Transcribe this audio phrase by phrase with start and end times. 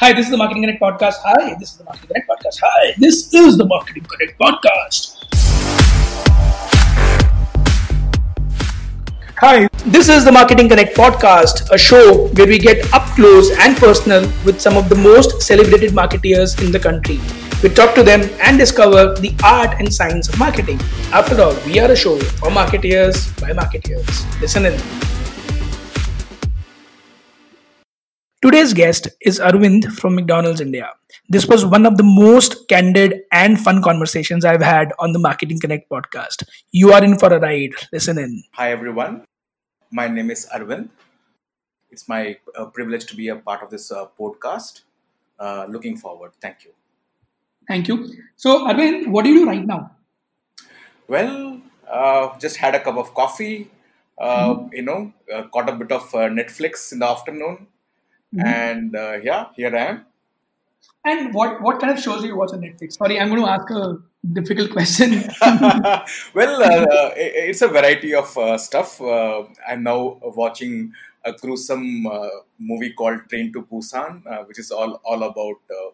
[0.00, 1.16] Hi, this is the Marketing Connect podcast.
[1.22, 2.58] Hi, this is the Marketing Connect podcast.
[2.62, 5.16] Hi, this is the Marketing Connect podcast.
[9.36, 13.76] Hi, this is the Marketing Connect podcast, a show where we get up close and
[13.76, 17.20] personal with some of the most celebrated marketeers in the country.
[17.62, 20.80] We talk to them and discover the art and science of marketing.
[21.12, 24.40] After all, we are a show for marketeers by marketeers.
[24.40, 25.19] Listen in.
[28.42, 30.90] Today's guest is Arvind from McDonald's India.
[31.28, 35.60] This was one of the most candid and fun conversations I've had on the Marketing
[35.60, 36.44] Connect podcast.
[36.72, 37.72] You are in for a ride.
[37.92, 38.42] Listen in.
[38.52, 39.24] Hi, everyone.
[39.90, 40.88] My name is Arvind.
[41.90, 44.82] It's my uh, privilege to be a part of this uh, podcast.
[45.38, 46.32] Uh, looking forward.
[46.40, 46.70] Thank you.
[47.68, 48.08] Thank you.
[48.36, 49.90] So, Arvind, what do you do right now?
[51.08, 51.60] Well,
[51.90, 53.70] uh, just had a cup of coffee.
[54.18, 54.72] Uh, Mhm.
[54.72, 57.66] You know, uh, caught a bit of uh, Netflix in the afternoon,
[58.34, 58.44] Mhm.
[58.46, 60.06] and uh, yeah, here I am.
[61.04, 62.92] And what, what kind of shows do you watch on Netflix?
[62.94, 63.98] Sorry, I'm going to ask a
[64.32, 65.12] difficult question.
[66.34, 69.00] well, uh, i- it's a variety of uh, stuff.
[69.00, 70.92] Uh, I'm now watching
[71.24, 75.90] a gruesome uh, movie called Train to Busan, uh, which is all all about uh,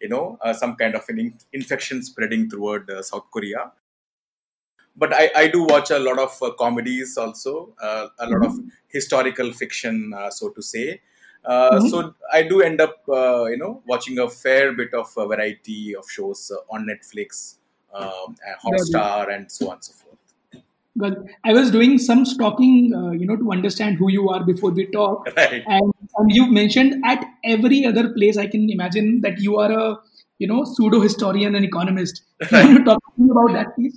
[0.00, 3.72] you know uh, some kind of an in- infection spreading toward uh, South Korea.
[4.96, 8.58] But I, I do watch a lot of uh, comedies also, uh, a lot of
[8.88, 11.00] historical fiction, uh, so to say.
[11.44, 11.90] Uh, Mhm.
[11.90, 15.94] So I do end up, uh, you know, watching a fair bit of a variety
[15.96, 17.56] of shows uh, on Netflix,
[17.94, 20.62] um, Hotstar, and so on and so forth.
[20.96, 24.70] Well, I was doing some stalking, uh, you know, to understand who you are before
[24.70, 25.28] we talk.
[25.36, 25.62] Right.
[25.66, 29.98] And, and you mentioned at every other place, I can imagine that you are a,
[30.38, 32.22] you know, pseudo historian and economist.
[32.48, 33.96] Can you talk to me about that, please?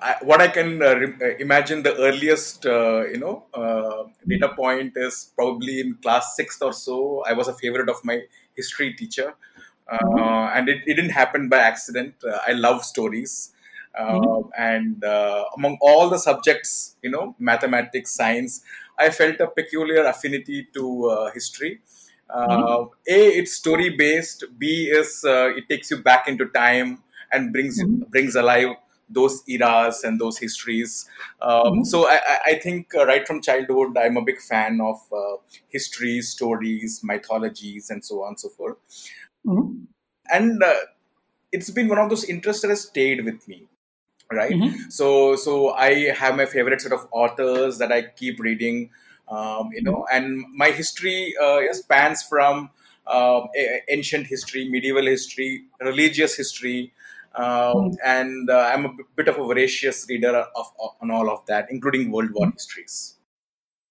[0.00, 4.48] I, what I can uh, re- uh, imagine the earliest, uh, you know, uh, data
[4.54, 7.22] point is probably in class sixth or so.
[7.26, 8.22] I was a favorite of my
[8.56, 9.34] history teacher,
[9.90, 10.38] uh, Mhm.
[10.54, 12.14] and it, it didn't happen by accident.
[12.24, 13.52] Uh, I love stories,
[14.08, 14.50] Mhm.
[14.56, 18.62] and uh, among all the subjects, you know, mathematics, science,
[18.98, 21.80] I felt a peculiar affinity to uh, history.
[22.28, 24.44] Uh, A, it's story based.
[24.58, 28.04] B is uh, it takes you back into time and brings Mhm.
[28.10, 28.76] brings alive
[29.10, 31.08] those eras and those histories.
[31.40, 31.86] Um, Mhm.
[31.86, 35.36] So I, I- think uh, right from childhood, I'm a big fan of uh,
[35.68, 38.76] history, stories, mythologies, and so on and so forth.
[39.46, 39.86] Mhm.
[40.30, 40.74] And uh,
[41.52, 43.64] it's been one of those interests that has stayed with me.
[44.30, 44.52] Right.
[44.52, 44.92] Mhm.
[44.92, 48.90] So so I have my favorite set of authors that I keep reading.
[49.28, 52.70] Um, you know, and my history uh, spans from
[53.06, 53.40] uh,
[53.88, 56.92] ancient history, medieval history, religious history,
[57.38, 57.96] uh, Mm.
[58.04, 61.70] and uh, I'm a bit of a voracious reader of, of on all of that,
[61.70, 63.16] including World War histories.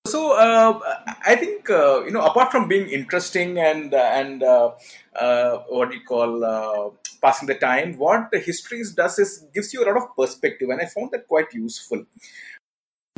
[0.08, 0.80] So uh,
[1.26, 4.72] I think uh, you know, apart from being interesting and uh, and uh,
[5.16, 6.90] uh, what do you call uh,
[7.22, 10.82] passing the time, what the histories does is gives you a lot of perspective, and
[10.82, 12.06] I found that quite useful.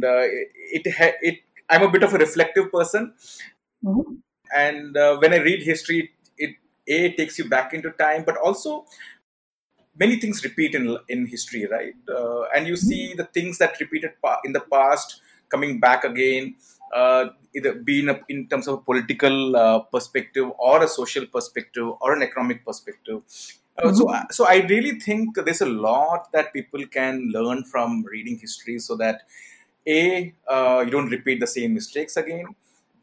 [0.01, 1.39] And, it it, ha- it
[1.69, 3.13] I'm a bit of a reflective person,
[3.85, 4.21] Mhm.
[4.55, 6.55] and uh, when I read history, it
[6.87, 8.85] a takes you back into time, but also
[10.03, 11.95] many things repeat in in history, right?
[12.19, 15.21] Uh, and you see the things that repeated pa- in the past
[15.53, 16.55] coming back again,
[16.99, 21.25] uh, either be in, a, in terms of a political uh, perspective or a social
[21.25, 23.21] perspective or an economic perspective.
[23.81, 24.31] Uh, So, Mhm.
[24.37, 28.95] so I really think there's a lot that people can learn from reading history, so
[29.03, 29.21] that
[29.97, 29.99] a
[30.55, 32.47] uh, you don't repeat the same mistakes again.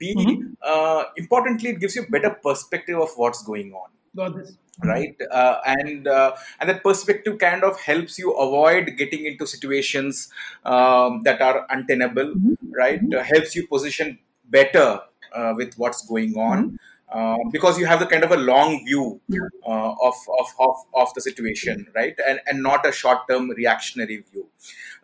[0.01, 0.57] B Mhm.
[0.73, 3.89] uh, importantly, it gives you a better perspective of what's going on
[4.21, 4.51] Got this.
[4.85, 5.17] Right?
[5.31, 10.29] Uh, and uh, and that perspective kind of helps you avoid getting into situations
[10.65, 12.57] um, that are untenable Mhm.
[12.83, 13.01] right?
[13.03, 13.19] Mhm.
[13.19, 15.01] uh, helps you position better
[15.33, 16.79] uh, with what's going on
[17.13, 19.21] uh, because you have the kind of a long view
[19.67, 22.15] uh, of, of, of, of the situation right?
[22.29, 24.47] And, and not a short-term reactionary view.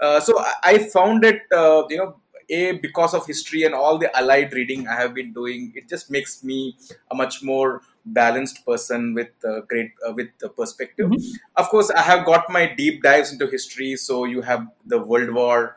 [0.00, 2.16] Uh, so I, I found it uh, you know
[2.50, 6.11] a because of history and all the allied reading i have been doing it just
[6.11, 6.77] makes me
[7.11, 11.38] a much more balanced person with uh, great uh, with the perspective Mhm.
[11.56, 15.31] of course i have got my deep dives into history so you have the world
[15.31, 15.76] war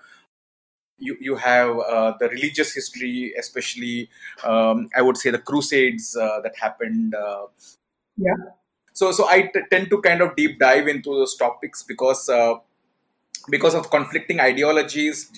[0.98, 4.10] you, you have uh, the religious history especially
[4.44, 7.46] um, i would say the crusades uh, that happened uh,
[8.18, 8.56] Yeah.
[8.94, 12.56] so so i t- tend to kind of deep dive into those topics because uh,
[13.50, 15.32] because of conflicting ideologies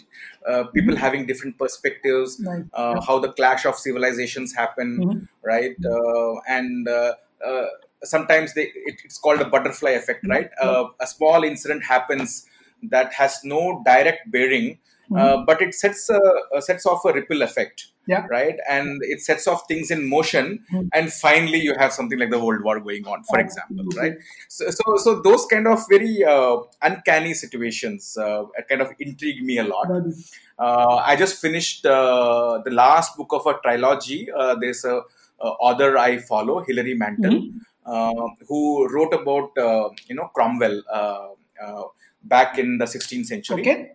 [0.48, 1.00] uh, people Mhm.
[1.04, 2.66] having different perspectives Right.
[2.74, 3.02] uh, Yeah.
[3.08, 5.28] how the clash of civilizations happen Mhm.
[5.44, 7.14] right uh, and uh,
[7.46, 7.68] uh,
[8.04, 12.48] sometimes they it, it's called a butterfly effect right uh, a small incident happens
[12.84, 14.80] that has no direct bearing
[15.16, 16.20] uh, but it sets a,
[16.56, 18.26] uh, sets off a ripple effect Yeah.
[18.32, 20.90] right and it sets off things in motion Mhm.
[20.98, 24.02] and finally you have something like the world war going on for example Absolutely.
[24.02, 24.18] right
[24.58, 26.56] so so, so those kind of very uh,
[26.90, 29.88] uncanny situations uh, kind of intrigue me a lot
[30.60, 34.28] uh, I just finished uh, the last book of a trilogy.
[34.32, 34.96] Uh, there's a,
[35.40, 37.60] a author I follow, Hilary Mantel, Mhm.
[37.86, 41.28] uh, who wrote about uh, you know Cromwell uh,
[41.64, 41.84] uh,
[42.24, 43.92] back in the 16th century Okay.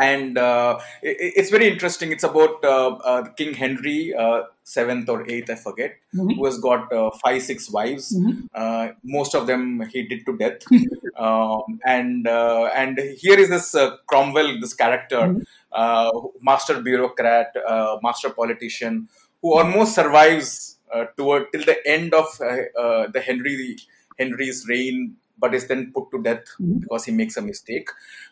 [0.00, 2.12] And uh, it, it's very interesting.
[2.12, 6.36] It's about uh, uh, King Henry uh, seventh or eighth, I forget, Mhm.
[6.36, 8.16] who has got uh, five, six wives.
[8.16, 8.48] Mhm.
[8.54, 10.60] Uh, most of them he did to death,
[11.16, 15.42] um, and uh, and here is this uh, Cromwell, this character, Mhm.
[15.72, 16.10] uh,
[16.40, 19.08] master bureaucrat, uh, master politician,
[19.42, 23.76] who almost survives uh, toward till the end of uh, uh, the Henry
[24.18, 26.80] Henry's reign, but is then put to death Mhm.
[26.82, 27.88] because he makes a mistake.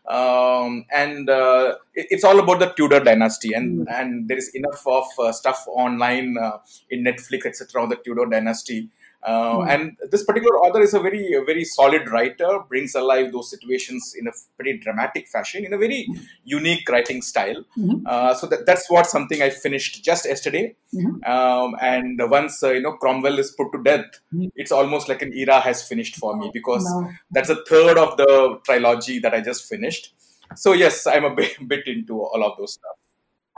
[0.07, 4.01] Um, and uh, it- it's all about the Tudor dynasty, and Mm.
[4.01, 6.59] and there is enough of uh, stuff online uh,
[6.91, 8.89] in Netflix, etc., on the Tudor dynasty.
[9.23, 9.69] Uh, Mm.
[9.69, 14.15] And this particular author is a very, a very solid writer, brings alive those situations
[14.19, 16.07] in a pretty dramatic fashion, in a very
[16.45, 17.65] unique writing style.
[17.77, 18.03] Mhm.
[18.07, 20.77] Uh, so that, that's what something I finished just yesterday.
[20.95, 21.29] Mhm.
[21.29, 24.51] Um, and once uh, you know Cromwell is put to death, Mhm.
[24.55, 28.17] it's almost like an era has finished for me because Now- that's a third of
[28.17, 30.15] the trilogy that I just finished.
[30.55, 32.97] So yes, I'm a bit, bit into all of those stuff.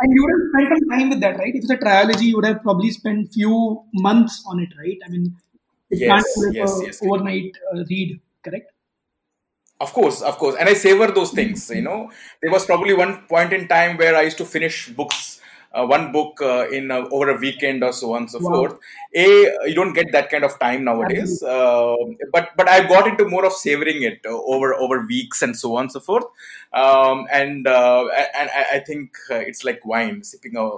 [0.02, 1.54] And you would have spent some time with that, right?
[1.54, 4.96] If it's a trilogy, you would have probably spent few months on it, right?
[5.06, 5.36] I mean,
[5.90, 7.00] it Yes, can't be like yes, a yes.
[7.02, 8.72] overnight uh, read, correct?
[9.80, 11.70] Of course, of course, and I savor those things.
[11.70, 12.10] You know,
[12.42, 15.40] there was probably one point in time where I used to finish books,
[15.72, 18.52] uh, one book uh, in uh, over a weekend or so on and so Wow.
[18.52, 18.78] forth.
[19.14, 19.24] A,
[19.66, 21.42] you don't get that kind of time nowadays.
[21.42, 21.96] Uh,
[22.30, 25.76] but but I got into more of savoring it uh, over over weeks and so
[25.76, 26.24] on and so forth.
[26.74, 28.04] Um, and uh,
[28.38, 30.68] and I, I think it's like wine, sipping a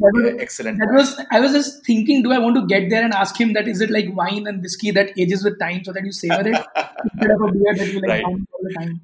[0.00, 0.78] That was, excellent.
[0.80, 3.52] that was I was just thinking, do I want to get there and ask him
[3.52, 6.40] that is it like wine and whiskey that ages with time so that you savor
[6.48, 6.66] it
[7.04, 8.24] instead of a beer that you like Right.
[8.24, 9.00] all the time?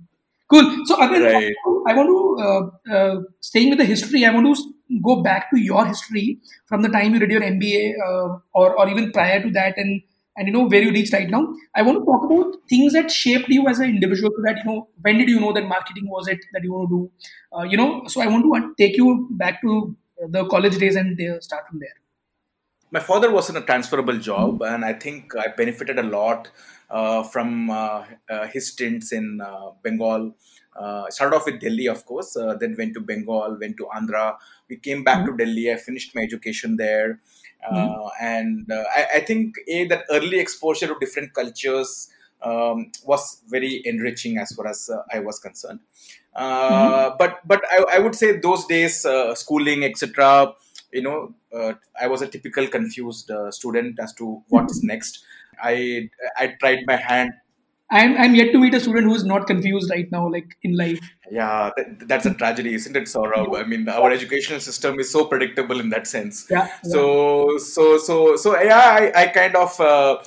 [0.50, 0.84] Cool.
[0.86, 1.54] So again, Right.
[1.86, 4.24] I want to uh, uh, staying with the history.
[4.24, 7.94] I want to go back to your history from the time you did your MBA
[8.06, 10.02] uh, or or even prior to that, and
[10.36, 11.42] and you know where you reached right now.
[11.74, 14.32] I want to talk about things that shaped you as an individual.
[14.36, 16.90] So that you know when did you know that marketing was it that you want
[16.90, 17.10] to do?
[17.56, 19.96] Uh, you know, so I want to take you back to
[20.28, 21.94] the college days and they start from there.
[22.90, 26.50] my father was in a transferable job and i think i benefited a lot
[26.90, 30.34] uh, from uh, uh, his stints in uh, bengal.
[30.74, 34.36] Uh, started off with delhi of course uh, then went to bengal went to andhra.
[34.68, 35.70] We came back to delhi.
[35.72, 37.20] I finished my education there.
[37.68, 42.08] Uh, and uh, I, I think a that early exposure to different cultures
[42.42, 45.80] um, was very enriching as far as i was concerned
[46.34, 50.52] uh, but but I, I would say those days uh, schooling etc
[50.92, 55.24] you know uh, i was a typical confused uh, student as to what's next
[55.62, 57.32] i i tried my hand
[57.92, 60.76] I'm I'm yet to meet a student who is not confused right now, like in
[60.76, 61.00] life.
[61.38, 63.56] yeah that, that's a tragedy isn't it Saurabh?
[63.60, 66.68] i mean our educational system is so predictable in that sense Yeah.
[66.84, 67.02] so
[67.58, 70.18] so so so yeah i, I kind of uh,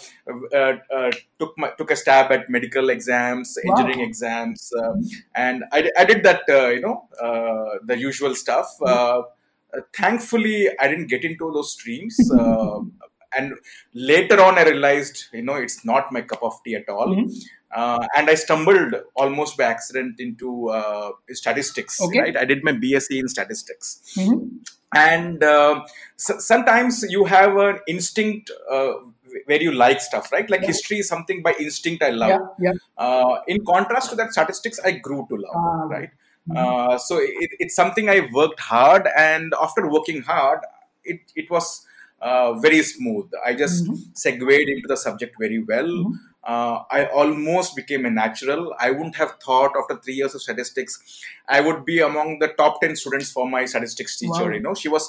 [1.39, 3.71] took my took a stab at medical exams Wow.
[3.71, 4.93] engineering exams uh,
[5.35, 9.23] and I, I did that uh, you know uh, the usual stuff uh, uh,
[9.95, 12.79] thankfully i didn't get into those streams uh,
[13.37, 13.53] and
[13.93, 17.27] later on i realized you know it's not my cup of tea at all Mhm.
[17.79, 22.19] uh, and i stumbled almost by accident into uh, statistics Okay.
[22.23, 24.39] right i did my bsc in statistics Mhm.
[24.93, 25.83] and um
[26.25, 28.93] so- sometimes you have an instinct uh,
[29.45, 30.67] where you like stuff right like Yeah.
[30.73, 32.71] history is something by instinct i love Yeah.
[32.71, 32.73] Yeah.
[33.05, 36.11] uh, in contrast to that statistics i grew to love Ah, right
[36.49, 36.57] Mhm.
[36.61, 40.59] uh, so it, it's something i worked hard and after working hard
[41.03, 41.85] it, it was
[42.21, 43.97] uh, very smooth i just Mhm.
[44.25, 46.19] segued into the subject very well Mhm.
[46.51, 48.63] uh, I almost became a natural.
[48.77, 50.97] I wouldn't have thought after three years of statistics,
[51.47, 54.47] I would be among the top ten students for my statistics teacher.
[54.47, 54.55] Wow.
[54.55, 55.05] You know, she was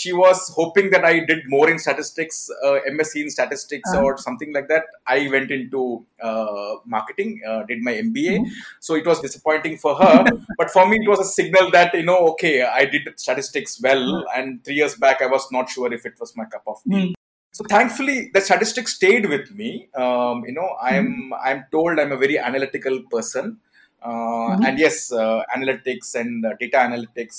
[0.00, 2.36] she was hoping that I did more in statistics,
[2.66, 4.04] uh, MSc in statistics Uh-huh.
[4.06, 4.84] or something like that.
[5.06, 5.82] I went into
[6.28, 8.50] uh, marketing, uh, did my MBA, Mhm.
[8.86, 10.16] so it was disappointing for her.
[10.60, 14.04] but for me, it was a signal that you know, okay, I did statistics well,
[14.36, 17.02] and three years back, I was not sure if it was my cup of tea.
[17.02, 17.12] Mm.
[17.58, 19.68] So thankfully, the statistics stayed with me.
[20.04, 23.58] Um, you know, I'm I'm told I'm a very analytical person,
[24.02, 24.64] uh, Mhm.
[24.66, 27.38] and yes, uh, analytics and uh, data analytics,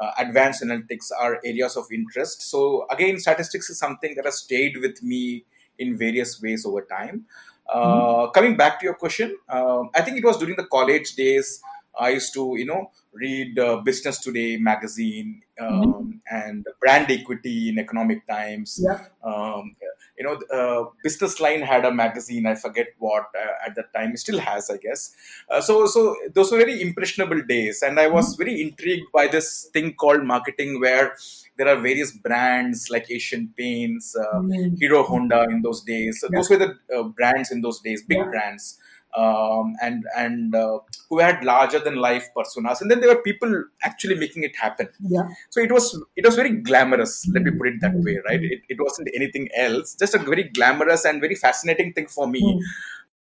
[0.00, 2.42] uh, uh, advanced analytics are areas of interest.
[2.42, 5.44] So again, statistics is something that has stayed with me
[5.78, 7.26] in various ways over time.
[7.68, 11.60] Uh, Coming back to your question, um, I think it was during the college days.
[11.98, 17.78] I used to, you know, read uh, Business Today magazine um, and Brand Equity in
[17.78, 18.80] Economic Times.
[18.82, 19.06] Yeah.
[19.22, 19.74] Um,
[20.18, 22.46] you know, uh, Business Line had a magazine.
[22.46, 24.12] I forget what uh, at that time.
[24.12, 25.14] It still has, I guess.
[25.48, 29.70] Uh, so, so those were very impressionable days, and I was very intrigued by this
[29.72, 31.16] thing called marketing, where
[31.56, 34.42] there are various brands like Asian Paints, uh,
[34.78, 36.20] Hero Honda in those days.
[36.20, 36.38] So Yeah.
[36.38, 38.24] Those were the uh, brands in those days, big Yeah.
[38.24, 38.78] brands,
[39.16, 40.78] um, and and uh,
[41.10, 42.80] who had larger than life personas.
[42.80, 44.88] And then there were people actually making it happen.
[45.00, 45.28] Yeah.
[45.50, 47.26] So it was it was very glamorous.
[47.32, 47.58] Let me mm.
[47.58, 48.42] put it that way, right?
[48.42, 49.94] It, it wasn't anything else.
[49.94, 52.42] Just a very glamorous and very fascinating thing for me.
[52.42, 52.60] Mm.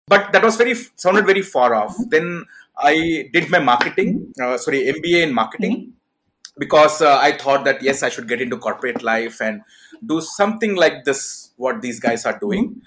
[0.08, 1.92] But that was very sounded very far off.
[1.92, 2.08] Mm-hmm.
[2.10, 2.44] Then
[2.78, 4.54] I did my marketing, mm-hmm.
[4.54, 6.58] uh, sorry, MBA in marketing mm-hmm.
[6.58, 9.62] because uh, I thought that yes, I should get into corporate life and
[10.04, 12.80] do something like this, what these guys are doing.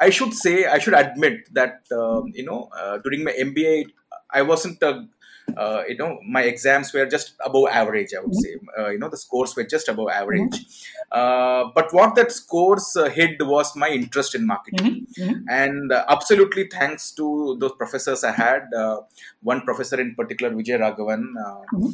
[0.00, 3.86] I should say, I should admit that um, you know uh, during my MBA,
[4.30, 5.08] I wasn't a
[5.56, 8.10] uh, you know my exams were just above average.
[8.16, 10.66] I would say uh, you know the scores were just above average.
[11.10, 15.06] Uh, but what that scores uh, hid was my interest in marketing
[15.48, 18.72] and uh, absolutely thanks to those professors I had.
[18.76, 19.00] Uh,
[19.42, 21.24] one professor in particular, Vijay Raghavan.
[21.42, 21.88] Uh,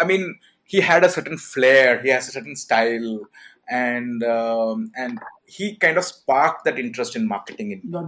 [0.00, 2.00] I mean, he had a certain flair.
[2.02, 3.20] He has a certain style,
[3.68, 8.06] and um, and he kind of sparked that interest in marketing in me.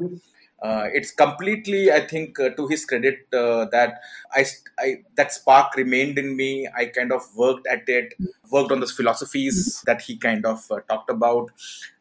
[0.62, 4.00] Uh, it's completely, I think, uh, to his credit uh, that
[4.32, 4.46] I,
[4.78, 6.66] I that spark remained in me.
[6.74, 8.14] I kind of worked at it,
[8.50, 11.50] worked on those philosophies that he kind of uh, talked about,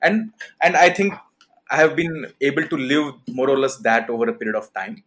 [0.02, 1.14] and and I think
[1.70, 5.04] I have been able to live more or less that over a period of time.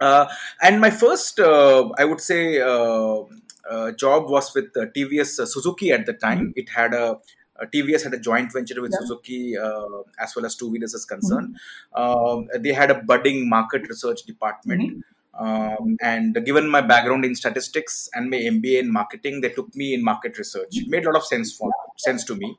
[0.00, 0.26] Uh,
[0.62, 3.22] and my first, uh, I would say, uh,
[3.68, 6.52] uh, job was with uh, TVS uh, Suzuki at the time.
[6.56, 7.18] It had a
[7.64, 8.98] TVS had a joint venture with Yeah.
[9.00, 11.56] Suzuki uh, as well as two wheelers is concerned.
[11.94, 15.04] Um, they had a budding market research department.
[15.38, 19.92] Um, and given my background in statistics and my MBA in marketing, they took me
[19.94, 20.68] in market research.
[20.72, 22.56] It made a lot of sense for sense to me.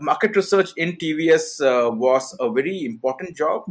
[0.00, 3.64] Market research in TVS uh, was a very important job.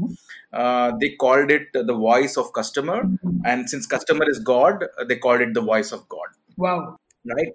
[0.53, 3.09] Uh, they called it the voice of customer,
[3.45, 6.27] and since customer is God, uh, they called it the voice of God
[6.57, 6.97] Wow.
[7.25, 7.47] right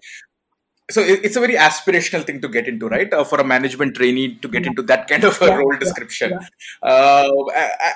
[0.91, 3.13] so it's a very aspirational thing to get into right?
[3.13, 6.31] Uh, for a management trainee to get into that kind of a Yeah, role description.
[6.31, 6.91] Yeah.
[6.91, 7.29] uh,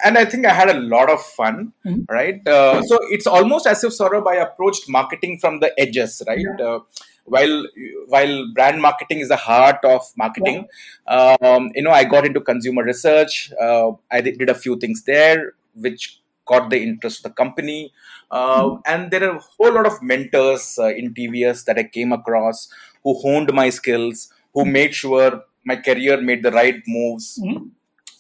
[0.04, 2.04] and i think i had a lot of fun Mhm.
[2.18, 2.46] right?
[2.56, 6.60] Uh, so it's almost as if sort of i approached marketing from the edges right?
[6.68, 6.80] Uh,
[7.34, 7.56] while
[8.12, 10.58] while brand marketing is the heart of marketing
[11.16, 13.52] um, you know i got into consumer research.
[13.66, 15.52] Uh, i did did a few things there
[15.86, 16.18] which
[16.50, 17.92] caught the interest of the company
[18.32, 22.12] uh, and there are a whole lot of mentors uh, in tvs that i came
[22.12, 22.68] across
[23.04, 27.70] who honed my skills who made sure my career made the right moves Mhm.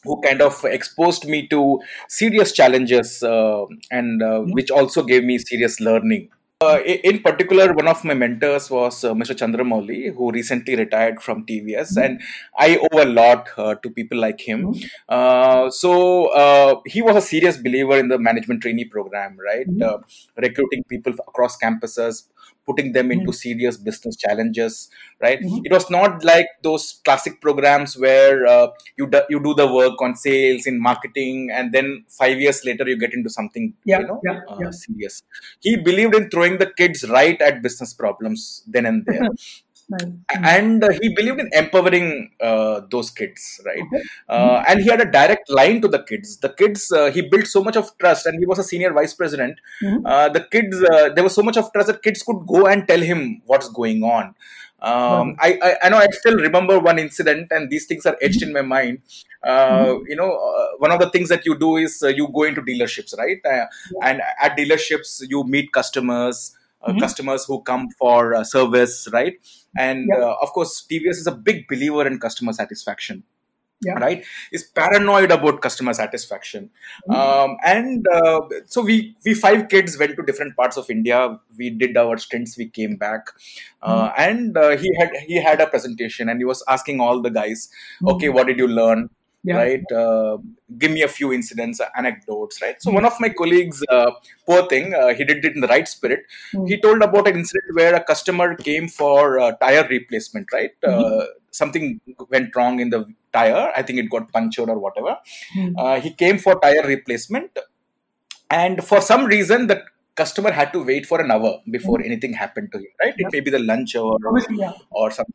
[0.04, 1.60] who kind of exposed me to
[2.08, 6.28] serious challenges uh, and uh, which also gave me serious learning
[6.62, 9.34] uh, in particular, one of my mentors was uh, Mr.
[9.40, 12.20] Chandramouli, who recently retired from TVS, and
[12.58, 14.74] I owe a lot uh, to people like him.
[15.08, 19.66] Uh, so uh, he was a serious believer in the management trainee program, right?
[19.82, 19.98] Uh,
[20.36, 22.28] recruiting people across campuses,
[22.66, 24.88] putting them into serious business challenges,
[25.20, 25.40] right?
[25.42, 30.00] It was not like those classic programs where uh, you do, you do the work
[30.00, 34.06] on sales in marketing, and then five years later you get into something Yeah, you
[34.06, 34.70] know yeah, uh, yeah.
[34.70, 35.22] serious.
[35.60, 39.28] He believed in throwing the kids right at business problems then and there.
[39.88, 40.12] Nice.
[40.54, 44.02] and uh, he believed in empowering uh, those kids right Okay.
[44.28, 47.46] uh, and he had a direct line to the kids the kids uh, he built
[47.46, 50.00] so much of trust and he was a senior vice president Mhm.
[50.12, 52.86] uh, the kids uh, there was so much of trust that kids could go and
[52.92, 54.34] tell him what's going on
[54.80, 58.42] um, I, I, I know I still remember one incident, and these things are etched
[58.42, 58.98] in my mind.
[59.44, 62.42] Uh, You know, uh, one of the things that you do is uh, you go
[62.42, 63.38] into dealerships, right?
[63.46, 63.66] Uh,
[64.02, 67.00] And at dealerships, you meet customers, uh, Mhm.
[67.00, 69.34] customers who come for uh, service, right?
[69.76, 70.24] And Yeah.
[70.24, 73.22] uh, of course, TVS is a big believer in customer satisfaction
[73.84, 73.94] Yeah.
[74.02, 74.24] right?
[74.52, 76.70] Is paranoid about customer satisfaction.
[77.10, 81.22] Um, and uh, so we we five kids went to different parts of india.
[81.58, 82.56] We did our stints.
[82.56, 83.32] We came back.
[83.82, 87.30] Uh, and uh, he had he had a presentation and he was asking all the
[87.40, 87.68] guys
[88.14, 89.02] okay what did you learn
[89.44, 89.56] Yeah.
[89.56, 89.92] right?
[89.92, 90.38] Uh,
[90.78, 92.76] give me a few incidents anecdotes right?
[92.80, 94.10] So one of my colleagues uh,
[94.46, 96.20] poor thing uh, he did it in the right spirit.
[96.54, 96.68] Mm.
[96.68, 100.70] he told about an incident where a customer came for uh, tire replacement right?
[100.84, 103.72] Uh, something went wrong in the tire.
[103.76, 105.16] I think it got punctured or whatever.
[105.56, 105.74] Mm.
[105.78, 107.50] uh, he came for tire replacement.
[108.50, 109.82] And for some reason the
[110.14, 113.14] customer had to wait for an hour before anything happened to him right?
[113.16, 114.72] It may be the lunch hour or, yeah.
[114.90, 115.34] or something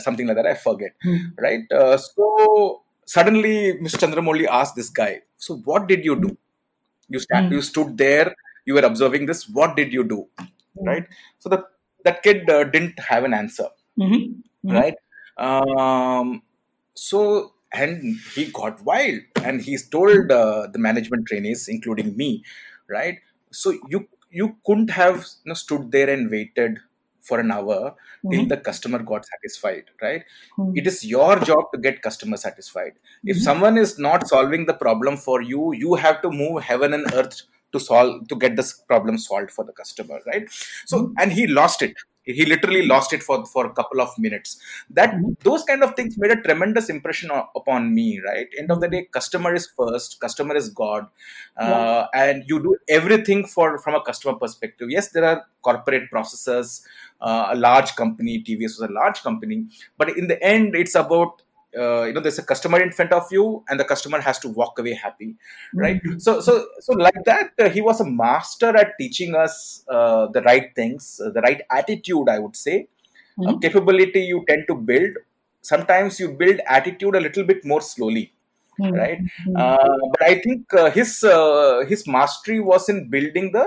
[0.00, 1.20] something like that i forget Mm.
[1.44, 1.64] right?
[1.70, 2.82] Uh, so
[3.14, 5.12] suddenly mr chandramouli asked this guy
[5.46, 6.30] so what did you do
[7.14, 7.54] you stand Mm.
[7.56, 8.28] you stood there
[8.68, 9.48] you were observing this.
[9.48, 10.28] What did you do?
[10.40, 10.86] Mm-hmm.
[10.88, 11.06] Right.
[11.38, 11.64] So the
[12.04, 13.68] that kid uh, didn't have an answer.
[13.98, 14.42] Mhm.
[14.66, 14.74] Mhm.
[14.78, 14.96] Right.
[15.46, 16.42] Um,
[16.94, 22.44] so and he got wild and he's told uh, the management trainees, including me,
[22.88, 23.18] right?
[23.52, 26.78] So you you couldn't have you know, stood there and waited
[27.28, 27.78] for an hour
[28.32, 28.48] till Mhm.
[28.52, 30.24] the customer got satisfied, right?
[30.58, 30.72] Mhm.
[30.80, 32.94] it is your job to get customer satisfied
[33.32, 33.44] if Mhm.
[33.48, 37.38] someone is not solving the problem for you you have to move heaven and earth
[37.76, 40.46] to solve to get this problem solved for the customer right
[40.92, 41.14] so Mhm.
[41.24, 42.04] and he lost it
[42.36, 44.58] he literally lost it for for a couple of minutes.
[44.90, 45.36] That Mhm.
[45.48, 48.48] those kind of things made a tremendous impression o- upon me right?
[48.58, 51.06] End of the day customer is first customer is god
[51.56, 54.88] uh, and you do everything for from a customer perspective.
[54.90, 56.86] Yes there are corporate processes
[57.20, 59.66] uh, a large company tvs was a large company
[59.96, 61.42] but in the end it's about
[61.76, 64.48] uh, you know there's a customer in front of you and the customer has to
[64.48, 65.36] walk away happy
[65.76, 66.20] right Mhm.
[66.20, 70.42] so so so like that uh, he was a master at teaching us uh, the
[70.42, 72.88] right things uh, the right attitude i would say
[73.46, 73.60] a Mhm.
[73.64, 75.16] capability you tend to build
[75.62, 78.26] sometimes you build attitude a little bit more slowly
[78.78, 78.94] Mhm.
[79.00, 79.56] right Mhm.
[79.62, 83.66] uh, but i think uh, his uh, his mastery was in building the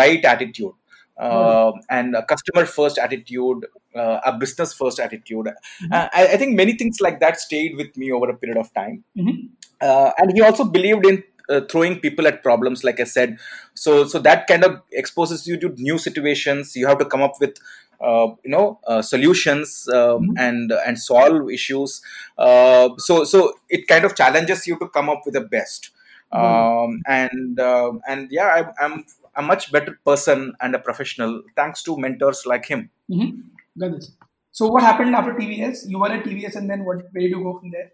[0.00, 0.74] right attitude
[1.18, 5.48] uh, and a customer first attitude uh, a business first attitude.
[5.90, 8.72] Uh, I, I think many things like that stayed with me over a period of
[8.74, 9.04] time.
[9.16, 9.48] Mhm.
[9.80, 13.38] uh, and he also believed in uh, throwing people at problems like i said.
[13.74, 16.74] So so that kind of exposes you to new situations.
[16.76, 17.56] You have to come up with
[18.00, 20.34] uh, you know uh, solutions um, Mhm.
[20.46, 22.00] and and solve issues.
[22.36, 25.90] Uh, so so it kind of challenges you to come up with the best.
[26.32, 29.04] Um, and uh, and yeah I, i'm
[29.36, 33.42] a much better person and a professional thanks to mentors like him Mhm.
[33.78, 34.16] Got this.
[34.50, 35.84] So what happened after TVS?
[35.86, 37.02] You were at TVS, and then what?
[37.12, 37.92] Where did you go from there?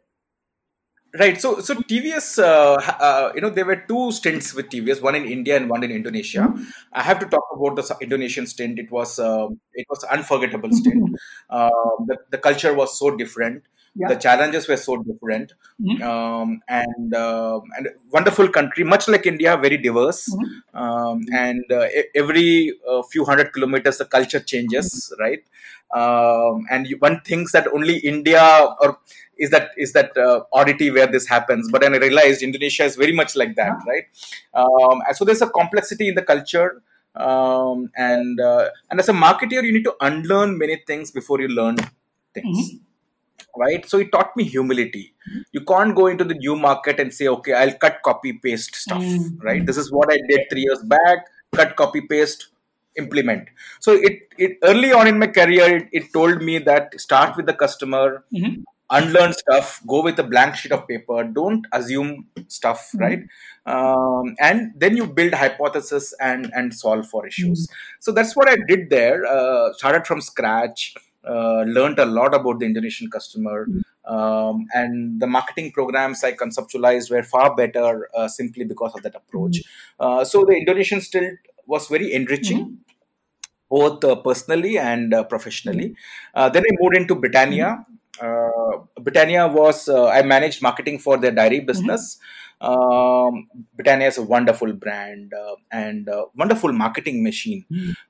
[1.18, 1.38] Right.
[1.38, 2.76] So, so TVS, uh,
[3.08, 5.90] uh, you know, there were two stints with TVS, one in India and one in
[5.90, 6.48] Indonesia.
[6.92, 8.78] I have to talk about the Indonesian stint.
[8.78, 11.16] It was, uh, it was unforgettable stint.
[11.50, 11.68] Uh,
[12.06, 13.64] the, the culture was so different.
[13.94, 14.08] Yeah.
[14.08, 16.00] The challenges were so different, Mhm.
[16.10, 20.22] um, and uh, and wonderful country, much like India, very diverse.
[20.34, 20.46] Mhm.
[20.82, 25.42] Um, and uh, every uh, few hundred kilometers, the culture changes, right?
[25.94, 28.42] Um, and you, one thinks that only India
[28.80, 28.98] or
[29.36, 32.96] is that is that uh, oddity where this happens but then i realized indonesia is
[32.96, 34.04] very much like that right
[34.54, 36.82] um, so there's a complexity in the culture
[37.16, 41.48] um, and uh, and as a marketer you need to unlearn many things before you
[41.48, 41.76] learn
[42.34, 42.72] things
[43.56, 43.88] right?
[43.88, 45.14] So it taught me humility.
[45.52, 49.02] You can't go into the new market and say okay i'll cut copy paste stuff
[49.02, 49.42] Mhm.
[49.42, 49.66] right?
[49.66, 51.26] This is what i did 3 years back.
[51.54, 52.48] Cut copy paste
[52.96, 53.48] implement.
[53.80, 57.46] So it, it early on in my career it, it told me that start with
[57.46, 58.64] the customer Mhm.
[58.90, 63.00] unlearn stuff go with a blank sheet of paper don't assume stuff Mhm.
[63.00, 63.22] right?
[63.74, 67.68] Um, and then you build hypothesis and and solve for issues.
[68.00, 70.94] So that's what i did there uh, started from scratch
[71.28, 73.66] uh, learned a lot about the indonesian customer.
[74.04, 79.14] Um, and the marketing programs i conceptualized were far better uh, simply because of that
[79.14, 79.62] approach.
[80.00, 81.30] Uh, so the indonesian still
[81.66, 82.78] was very enriching
[83.72, 85.94] both uh, personally and uh, professionally.
[86.34, 87.86] Uh, then I moved into Britannia.
[88.20, 92.18] Uh, Britannia was uh, I managed marketing for their dairy business.
[92.60, 97.64] Um, Britannia is a wonderful brand uh, and wonderful marketing machine.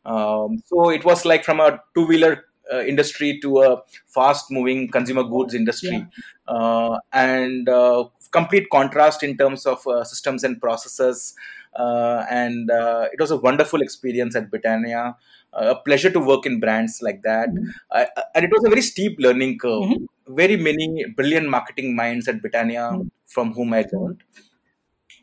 [0.05, 5.55] Um, so it was like from a two-wheeler uh, industry to a fast-moving consumer goods
[5.55, 6.07] industry,
[6.49, 11.35] uh, and uh, complete contrast in terms of uh, systems and processes.
[11.75, 15.17] Uh, and uh, it was a wonderful experience at Britannia.
[15.55, 17.49] Uh, a pleasure to work in brands like that.
[17.91, 19.85] I- and it was a very steep learning curve.
[19.85, 20.07] Mhm.
[20.29, 23.11] Very many brilliant marketing minds at Britannia Mhm.
[23.27, 24.23] from whom I learned.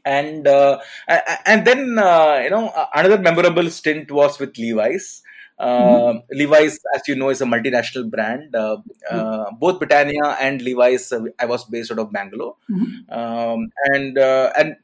[0.06, 0.80] And uh,
[1.46, 5.22] and then uh, you know another memorable stint was with Levi's.
[5.60, 8.56] Uh, Levi's, as you know, is a multinational brand.
[8.56, 8.78] Uh,
[9.12, 13.12] uh, both Britannia and Levi's, uh, I was based out of Bangalore, Mhm.
[13.12, 14.78] um, and uh, and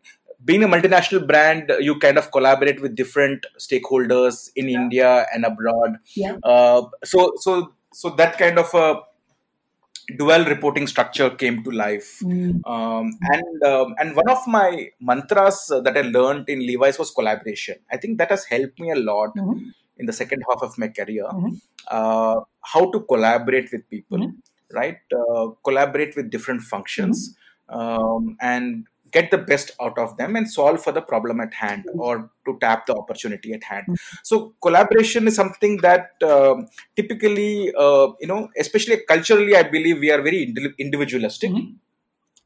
[0.44, 4.80] being a multinational brand, you kind of collaborate with different stakeholders in Yeah.
[4.82, 5.98] India and abroad.
[6.16, 6.36] Yeah.
[6.44, 9.02] Uh, so so so that kind of a
[10.18, 12.10] dual reporting structure came to life.
[12.24, 12.62] Mhm.
[12.74, 17.78] Um, and um, and one of my mantras that I learned in Levi's was collaboration.
[17.92, 19.72] I think that has helped me a lot Mhm.
[19.98, 21.26] In the second half of my career.
[21.26, 21.62] Mhm.
[21.88, 24.34] Uh, how to collaborate with people, Mhm.
[24.74, 24.98] right?
[25.22, 27.38] Uh, collaborate with different functions
[27.70, 31.86] um, and get the best out of them and solve for the problem at hand
[31.94, 33.86] or to tap the opportunity at hand.
[34.24, 40.12] So collaboration is something that um, typically, uh, you know, especially culturally, I believe we
[40.12, 41.76] are very indi- individualistic Mhm.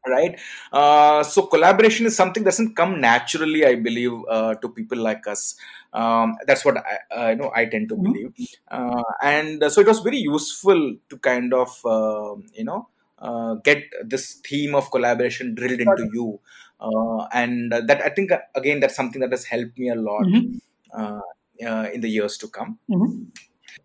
[0.09, 0.39] Right?
[0.71, 5.27] Uh, so collaboration is something that doesn't come naturally i believe uh, to people like
[5.27, 5.55] us.
[5.93, 8.03] Um, that's what I, uh, you know i tend to Mhm.
[8.07, 8.31] believe.
[8.69, 12.87] Uh, and uh, so it was very useful to kind of uh, you know
[13.19, 16.39] uh, get this theme of collaboration drilled into you.
[16.81, 20.29] Uh, and that i think again that's something that has helped me a lot
[20.97, 21.19] uh,
[21.93, 22.79] in the years to come.
[22.89, 23.31] Mhm.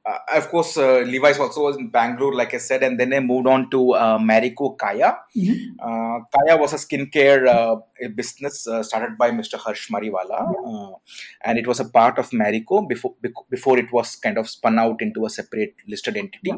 [0.05, 3.21] Uh, of course, uh, Levi's also was in Bangalore, like I said, and then I
[3.21, 5.19] moved on to uh, Marico Kaya.
[5.37, 5.77] Mhm.
[5.79, 7.77] Uh, Kaya was a skincare uh,
[8.15, 9.57] business uh, started by Mr.
[9.57, 10.97] Harsh Mariwala, uh,
[11.45, 13.15] and it was a part of Marico before
[13.51, 16.51] before it was kind of spun out into a separate listed entity.
[16.53, 16.57] Yeah.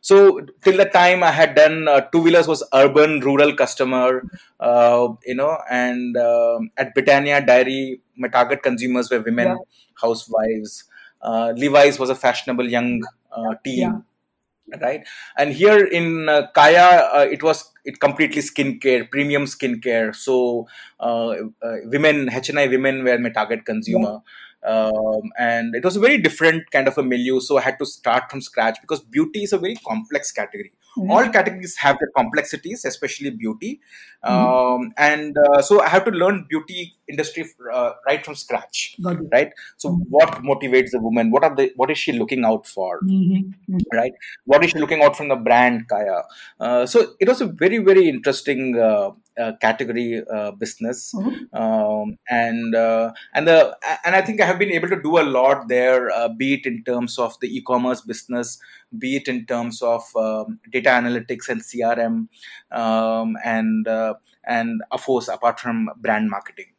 [0.00, 4.22] So till the time I had done uh, two wheelers was urban rural customer,
[4.60, 9.58] uh, you know, and um at Britannia Dairy, my target consumers were women,
[10.00, 10.84] housewives.
[11.26, 14.04] Uh, Levi's was a fashionable young uh, teen,
[14.72, 14.78] Yeah.
[14.80, 15.02] right?
[15.36, 20.14] And here in uh, Kaya, uh, it was it completely skincare, premium skincare.
[20.14, 20.66] So
[21.00, 21.30] uh,
[21.62, 24.20] uh, women, HNI women were my target consumer.
[24.66, 27.38] Um, and it was a very different kind of a milieu.
[27.40, 30.72] So I had to start from scratch because beauty is a very complex category.
[30.98, 31.10] Mhm.
[31.10, 33.80] All categories have their complexities, especially beauty.
[34.24, 34.30] Mhm.
[34.32, 38.96] Um, and uh, so I have to learn beauty industry uh, right from scratch
[39.32, 40.00] right so Mhm.
[40.14, 43.54] what motivates the woman what are the what is she looking out for Mhm.
[43.70, 43.84] Mhm.
[43.98, 44.12] right
[44.44, 46.16] what is she looking out from the brand kaya
[46.58, 48.76] uh, so it was a very very interesting
[49.38, 51.34] uh, category uh, business Mhm.
[51.62, 53.58] um, and uh, and the
[54.04, 56.66] and i think i have been able to do a lot there uh, be it
[56.66, 58.58] in terms of the e-commerce business
[58.98, 62.28] be it in terms of um, data analytics and crm
[62.82, 64.14] um, and uh,
[64.46, 66.70] and of course apart from brand marketing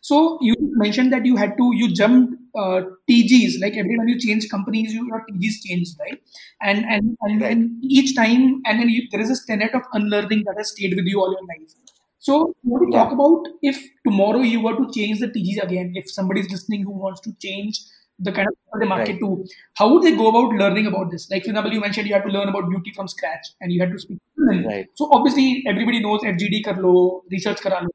[0.00, 4.18] So you mentioned that you had to you jumped uh, TGs like every time you
[4.18, 6.20] change companies, you, your TGs changed, right?
[6.60, 7.52] And and and, Right.
[7.52, 10.94] and each time, and then you, there is this tenet of unlearning that has stayed
[10.96, 11.72] with you all your life.
[12.18, 13.04] So you want to Yeah.
[13.04, 16.82] talk about if tomorrow you were to change the TGs again, if somebody is listening
[16.84, 17.80] who wants to change
[18.18, 19.20] the kind of the market Right.
[19.20, 21.30] to, how would they go about learning about this?
[21.30, 23.80] Like for example, you mentioned you had to learn about beauty from scratch, and you
[23.80, 24.18] had to speak.
[24.36, 24.86] Right.
[24.94, 27.88] So obviously everybody knows FGD kar lo, research kara lo.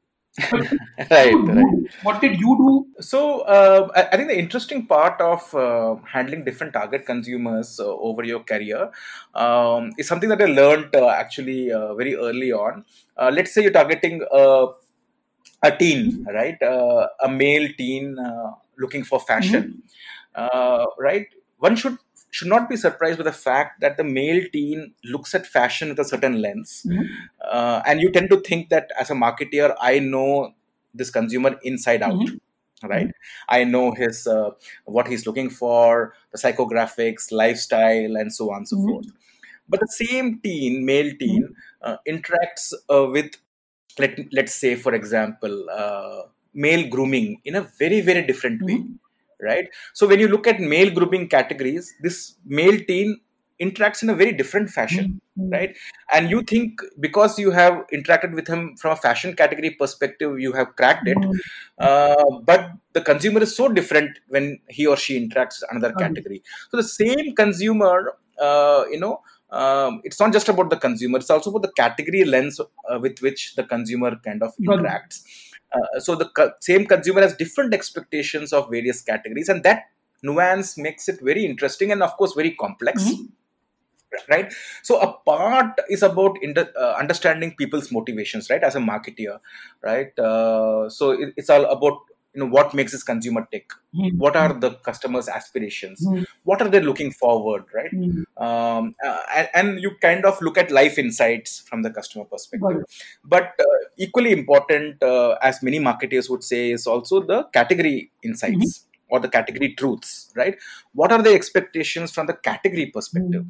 [1.10, 1.88] Right what did right you do?
[2.02, 6.72] What did you do So uh, I, think the interesting part of uh, handling different
[6.72, 8.90] target consumers uh, over your career
[9.34, 12.84] um, is something that I learned uh, actually uh, very early on.
[13.16, 14.66] Uh, let's say you're targeting uh,
[15.62, 16.60] a teen, right?
[16.62, 19.82] Uh, a male teen uh, looking for fashion,
[20.34, 21.26] uh, right?
[21.58, 21.98] One should
[22.34, 25.98] should not be surprised by the fact that the male teen looks at fashion with
[26.00, 27.28] a certain lens, Mhm.
[27.56, 30.54] uh, and you tend to think that as a marketeer, I know
[30.94, 32.38] this consumer inside out Mhm.
[32.90, 33.10] right
[33.48, 34.50] i know his uh,
[34.96, 38.86] what he's looking for the psychographics lifestyle and so on and so Mhm.
[38.86, 39.06] forth
[39.68, 41.48] but the same teen male teen
[41.82, 43.30] uh, interacts uh, with
[43.98, 48.98] let, let's say for example uh, male grooming in a very very different way Mhm.
[49.44, 53.20] Right so when you look at male grooming categories this male teen
[53.60, 55.50] interacts in a very different fashion Mhm.
[55.52, 55.76] right
[56.12, 60.52] and you think because you have interacted with him from a fashion category perspective you
[60.58, 61.38] have cracked it Mhm.
[61.78, 65.98] uh, but the consumer is so different when he or she interacts another Mhm.
[66.04, 67.96] category so the same consumer
[68.48, 69.14] uh, you know
[69.60, 73.18] um, it's not just about the consumer it's also about the category lens uh, with
[73.26, 75.18] which the consumer kind of interacts
[75.74, 79.84] uh, so the co- same consumer has different expectations of various categories and that
[80.22, 83.02] nuance makes it very interesting and of course very complex.
[83.04, 83.28] Mhm.
[84.30, 84.52] right?
[84.82, 89.40] So a part is about inter- uh, understanding people's motivations right as a marketeer
[89.82, 90.16] right?
[90.18, 91.98] Uh, so it, it's all about
[92.34, 93.70] you know what makes this consumer tick?
[93.94, 94.16] Mhm.
[94.22, 96.00] what are the customers aspirations?
[96.04, 96.24] Mhm.
[96.50, 97.92] what are they looking forward right?
[97.92, 98.24] Mhm.
[98.46, 102.82] um, uh, and, and you kind of look at life insights from the customer perspective.
[103.24, 108.86] But uh, equally important uh, as many marketers would say is also the category insights
[109.08, 110.56] or the category truths right?
[110.92, 113.44] What are the expectations from the category perspective?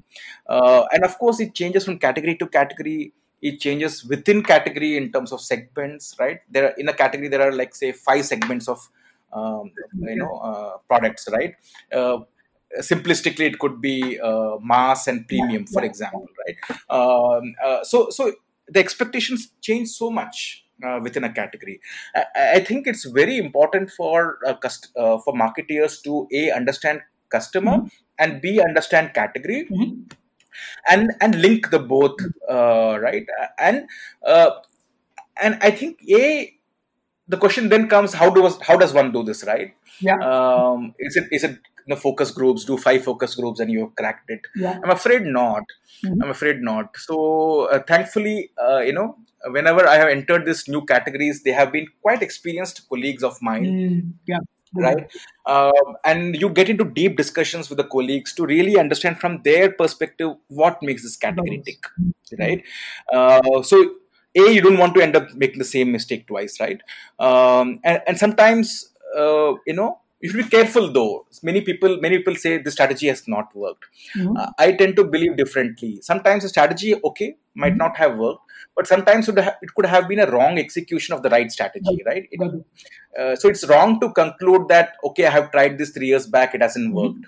[0.46, 3.14] Uh, and of course it changes from category to category
[3.48, 7.42] it changes within category in terms of segments right there are, in a category there
[7.46, 8.80] are like say five segments of
[9.38, 9.72] um,
[10.12, 11.54] you know uh, products right
[12.00, 12.18] uh,
[12.90, 16.56] simplistically it could be uh, mass and premium for example right
[16.98, 18.32] um, uh, so so
[18.68, 21.80] the expectations change so much uh, within a category
[22.14, 22.24] I,
[22.56, 27.90] I think it's very important for uh, cust- for marketeers to a understand customer Mhm.
[28.24, 29.90] and b understand category Mhm.
[30.90, 32.16] And and link the both
[32.50, 33.26] uh, right
[33.58, 33.86] and
[34.26, 34.50] uh,
[35.40, 36.52] and i think a
[37.28, 40.18] the question then comes how does how does one do this right Yeah.
[40.30, 43.94] um, is it is it you know focus groups, do five focus groups, and you've
[43.94, 44.40] cracked it.
[44.56, 44.78] Yeah.
[44.82, 45.64] I'm afraid not.
[46.04, 46.22] Mhm.
[46.22, 46.96] I'm afraid not.
[47.06, 47.18] So
[47.74, 49.18] uh, thankfully, uh, you know,
[49.56, 53.66] whenever I have entered these new categories, they have been quite experienced colleagues of mine
[53.72, 54.00] Mm,
[54.32, 54.38] yeah.
[54.76, 55.10] Right?
[55.46, 59.70] Um, and you get into deep discussions with the colleagues to really understand from their
[59.70, 61.84] perspective what makes this category tick
[62.38, 62.62] right?
[63.12, 63.94] Uh, so
[64.36, 66.80] a you don't want to end up making the same mistake twice right?
[67.18, 72.18] Um, and, and sometimes uh, you know you should be careful though many people many
[72.18, 74.36] people say the strategy has not worked Mhm.
[74.40, 75.90] uh, I tend to believe differently.
[76.08, 77.28] Sometimes a strategy, okay,
[77.62, 77.82] might Mhm.
[77.84, 78.42] not have worked,
[78.76, 81.96] but sometimes it, ha- it could have been a wrong execution of the right strategy,
[82.10, 82.28] right?
[82.30, 82.64] It-
[83.18, 86.54] uh, so it's wrong to conclude that okay, I have tried this three years back,
[86.54, 86.98] it hasn't Mhm.
[87.00, 87.26] worked,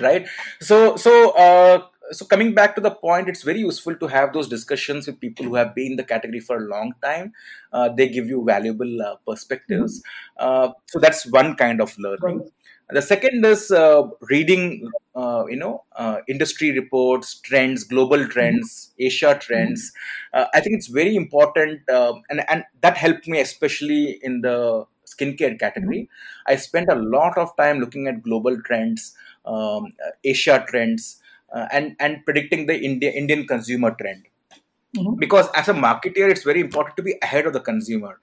[0.00, 0.26] right?
[0.60, 4.48] So so uh, so coming back to the point, it's very useful to have those
[4.48, 7.32] discussions with people who have been in the category for a long time.
[7.72, 10.02] Uh, they give you valuable uh, perspectives.
[10.36, 12.50] Uh, so that's one kind of learning.
[12.92, 19.38] The second is uh, reading, uh, you know, uh, industry reports, trends, global trends, Asia
[19.40, 19.92] trends.
[20.34, 24.84] Uh, I think it's very important, uh, and and that helped me especially in the
[25.06, 26.08] skincare category.
[26.46, 29.92] I spent a lot of time looking at global trends, um,
[30.24, 31.19] Asia trends,
[31.54, 34.24] uh, and and predicting the India Indian consumer trend
[34.96, 35.18] Mhm.
[35.20, 38.18] because as a marketer it's very important to be ahead of the consumer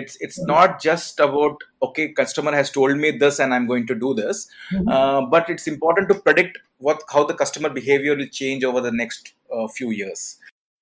[0.00, 0.46] it's it's Mhm.
[0.50, 4.46] not just about okay customer has told me this and i'm going to do this
[4.70, 4.92] Mhm.
[4.96, 8.92] uh, but it's important to predict what how the customer behavior will change over the
[9.02, 10.38] next uh, few years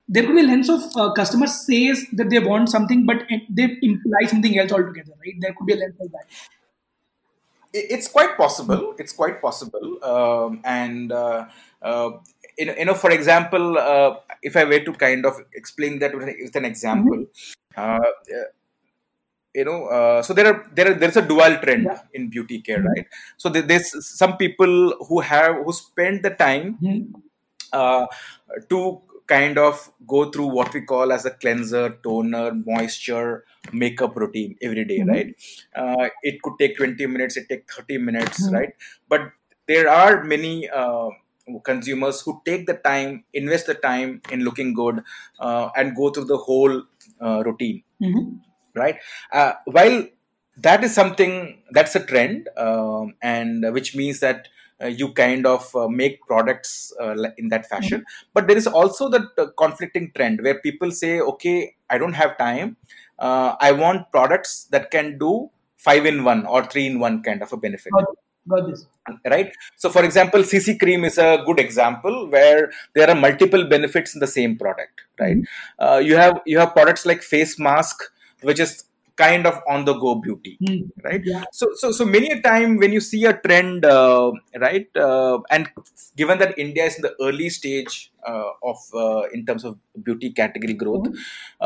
[0.09, 3.45] there could be a lens of uh, customer says that they want something, but it-
[3.59, 5.37] they imply something else altogether, right?
[5.45, 6.27] There could be a lens of that.
[7.73, 11.47] It's quite possible it's quite possible um, and uh,
[12.59, 16.15] you know, you know for example uh, if i were to kind of explain that
[16.17, 17.27] with, an example
[17.77, 17.99] uh,
[18.39, 18.49] uh,
[19.55, 22.01] you know uh, so there are there are there's a dual trend Yeah.
[22.15, 22.91] in beauty care Mhm.
[22.93, 23.89] right so there- there's
[24.21, 24.75] some people
[25.09, 27.01] who have who spend the time Mhm.
[27.81, 28.07] uh,
[28.73, 28.81] to
[29.35, 29.75] kind of
[30.13, 35.09] go through what we call as a cleanser, toner, moisture, makeup routine every day, Mhm.
[35.13, 35.29] right?
[35.83, 38.55] Uh, it could take 20 minutes, it take 30 minutes, Mhm.
[38.57, 38.73] right?
[39.09, 39.31] But
[39.69, 41.11] there are many uh,
[41.65, 45.03] consumers who take the time, invest the time in looking good,
[45.39, 46.83] uh, and go through the whole
[47.21, 48.41] uh, routine Mhm.
[48.75, 48.97] right?
[49.33, 50.07] Uh, while
[50.57, 54.49] that is something that's a trend um, and which means that
[54.83, 58.05] uh, you kind of uh, make products uh, in that fashion.
[58.33, 62.37] But there is also that uh, conflicting trend where people say okay i don't have
[62.39, 62.77] time.
[63.19, 67.43] Uh, i want products that can do five in one or three in one kind
[67.43, 67.93] of a benefit
[68.51, 68.87] Got, this.
[69.35, 69.53] right?
[69.77, 74.21] So for example cc cream is a good example where there are multiple benefits in
[74.21, 75.39] the same product right?
[75.79, 78.03] Uh, you have you have products like face mask
[78.43, 78.85] which is
[79.23, 80.91] kind of on the go beauty Mhm.
[81.07, 81.45] right Yeah.
[81.59, 84.31] so so so many a time when you see a trend uh,
[84.67, 85.69] right uh, and
[86.21, 87.95] given that india is in the early stage
[88.31, 89.75] uh, of uh, in terms of
[90.09, 91.07] beauty category growth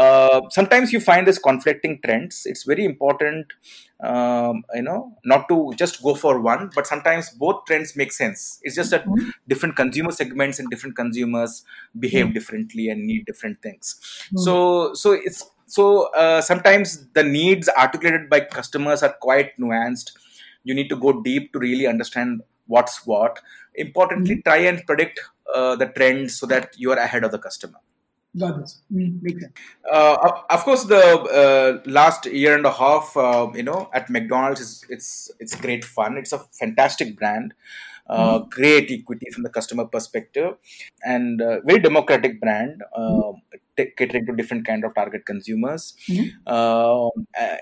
[0.03, 3.47] uh, sometimes you find this conflicting trends it's very important
[4.01, 8.61] um, you know not to just go for one but sometimes both trends make sense
[8.63, 9.31] it's just that Mhm.
[9.49, 11.65] different consumer segments and different consumers
[11.99, 12.35] behave Mhm.
[12.39, 13.95] differently and need different things
[14.33, 14.39] Mhm.
[14.47, 14.55] so
[14.95, 20.13] so it's so uh, sometimes the needs articulated by customers are quite nuanced.
[20.65, 23.41] You need to go deep to really understand what's what.
[23.75, 25.21] Importantly try and predict
[25.55, 27.79] uh, the trends so that you are ahead of the customer.
[28.39, 28.81] Got this.
[28.93, 29.53] Mm, makes sense.
[29.93, 31.03] uh, of- of course the
[31.43, 35.85] uh, last year and a half uh, you know at mcdonald's is it's it's great
[35.85, 36.17] fun.
[36.17, 37.55] It's a fantastic brand
[38.09, 40.55] uh, great equity from the customer perspective.
[41.05, 43.33] And uh, very democratic brand uh,
[43.77, 45.95] t- catering to different kind of target consumers.
[46.09, 46.31] Mhm.
[46.47, 47.57] um, uh,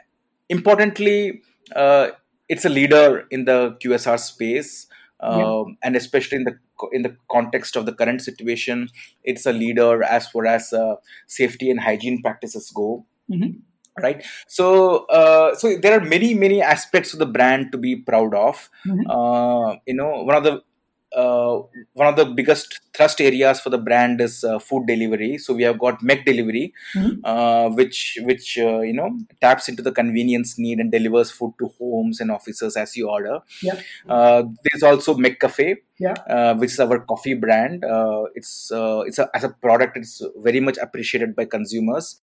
[0.48, 1.42] importantly
[1.74, 2.08] uh,
[2.48, 4.86] it's a leader in the qsr space.
[5.20, 6.56] Um, and especially in the
[6.90, 8.88] in the context of the current situation
[9.22, 10.96] it's a leader as far as uh,
[11.28, 13.06] safety and hygiene practices go.
[13.30, 13.60] Mhm.
[14.00, 18.34] Right so uh, so there are many many aspects of the brand to be proud
[18.34, 19.04] of Mhm.
[19.16, 20.62] uh, you know one of the
[21.14, 21.60] uh,
[21.92, 25.62] one of the biggest thrust areas for the brand is uh, food delivery so we
[25.62, 27.20] have got McDelivery Mhm.
[27.22, 29.10] uh, which which uh, you know
[29.42, 33.40] taps into the convenience need and delivers food to homes and offices as you order
[33.62, 33.78] Yeah.
[34.08, 36.14] uh, there's also McCafe Yeah.
[36.34, 40.22] uh, which is our coffee brand uh, it's uh, it's a, as a product it's
[40.48, 42.22] very much appreciated by consumers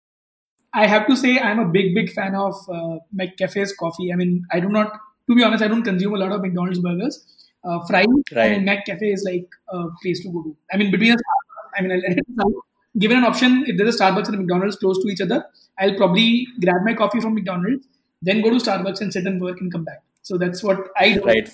[0.73, 4.11] I have to say I'm a big, big fan of uh, McCafe's coffee.
[4.13, 4.93] I mean, I do not,
[5.27, 7.23] to be honest, I don't consume a lot of McDonald's burgers.
[7.63, 8.05] Uh, fries
[8.35, 8.53] Right.
[8.53, 10.55] and McCafe is like a place to go to.
[10.73, 12.53] I mean, between a Starbucks, I mean, I'll let it out.
[12.97, 15.45] given an option, if there's a Starbucks and a McDonald's close to each other,
[15.77, 17.85] I'll probably grab my coffee from McDonald's,
[18.21, 20.01] then go to Starbucks and sit and work and come back.
[20.23, 21.21] So that's what I do.
[21.23, 21.49] right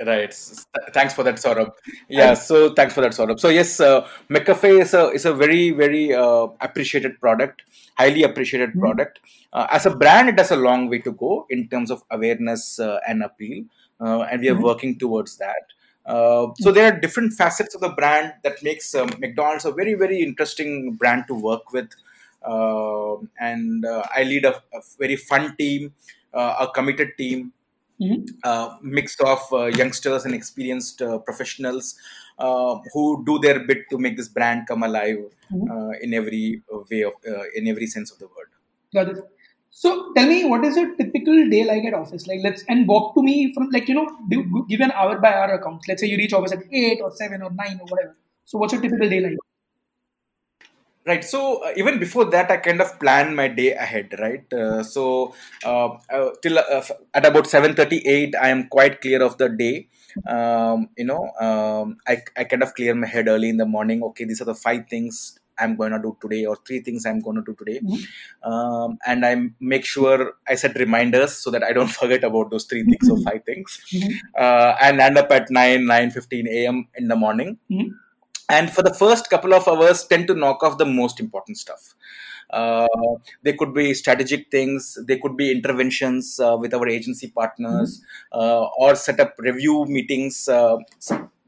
[0.00, 0.34] Right.
[0.92, 1.72] Thanks for that, Saurabh.
[2.08, 2.34] Yeah.
[2.34, 3.38] So thanks for that, Saurabh.
[3.38, 7.62] So yes, uh, McCafe is a is a very very uh, appreciated product,
[7.96, 8.80] highly appreciated mm-hmm.
[8.80, 9.20] product.
[9.52, 12.80] Uh, as a brand, it has a long way to go in terms of awareness
[12.80, 13.64] uh, and appeal,
[14.00, 14.64] uh, and we are mm-hmm.
[14.64, 15.62] working towards that.
[16.04, 19.94] Uh, so there are different facets of the brand that makes um, McDonald's a very
[19.94, 21.88] very interesting brand to work with.
[23.40, 25.94] and I lead a, a, very fun team,
[26.34, 27.52] a committed team
[28.02, 28.24] Mm-hmm.
[28.42, 31.94] Uh, mix of uh, youngsters and experienced uh, professionals
[32.38, 35.18] uh, who do their bit to make this brand come alive
[35.52, 35.70] mm-hmm.
[35.70, 38.50] Uh, in every way of uh, in every sense of the word.
[38.92, 39.18] Got it.
[39.70, 42.26] So tell me, what is a typical day like at office?
[42.26, 45.32] Like let's and walk to me from like you know do, give an hour by
[45.32, 45.82] hour account.
[45.88, 48.16] Let's say you reach office at eight or seven or nine or whatever.
[48.44, 49.36] So what's your typical day like?
[51.06, 54.52] Right so uh, even before that i kind of plan my day ahead right?
[54.52, 59.48] Uh, so uh, uh till uh, at about 7.38 i am quite clear of the
[59.48, 59.88] day.
[60.26, 64.02] Um, you know um, I, I kind of clear my head early in the morning
[64.04, 67.20] okay these are the five things i'm going to do today or three things i'm
[67.20, 67.80] going to do today.
[67.80, 68.50] Mm-hmm.
[68.50, 72.64] um, and i make sure i set reminders so that i don't forget about those
[72.64, 73.80] three things or five things.
[73.92, 74.14] Mm-hmm.
[74.38, 77.58] Uh, and end up at 9 9 15 a.m in the morning.
[77.70, 78.03] Mm-hmm
[78.48, 81.94] and for the first couple of hours tend to knock off the most important stuff
[82.50, 82.86] uh,
[83.42, 88.40] they could be strategic things they could be interventions uh, with our agency partners mm-hmm.
[88.40, 90.76] uh, or set up review meetings uh,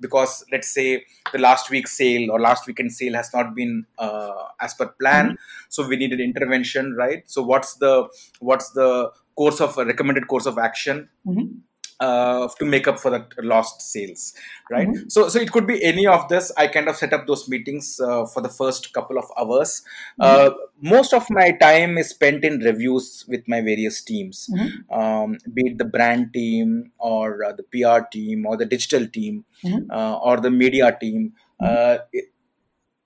[0.01, 4.45] because let's say the last week's sale or last weekend sale has not been uh,
[4.61, 5.67] as per plan mm-hmm.
[5.69, 8.09] so we need an intervention right so what's the
[8.41, 11.59] what's the course of recommended course of action mm-hmm
[12.01, 14.35] uh, to make up for that lost sales
[14.71, 15.09] right mm-hmm.
[15.09, 18.01] so so it could be any of this i kind of set up those meetings
[18.01, 19.83] uh, for the first couple of hours
[20.21, 20.47] mm-hmm.
[20.47, 24.99] uh, most of my time is spent in reviews with my various teams mm-hmm.
[24.99, 29.45] um, be it the brand team or uh, the pr team or the digital team
[29.65, 29.91] mm-hmm.
[29.91, 31.33] uh, or the media team
[31.63, 31.67] mm-hmm.
[31.67, 32.27] uh, it,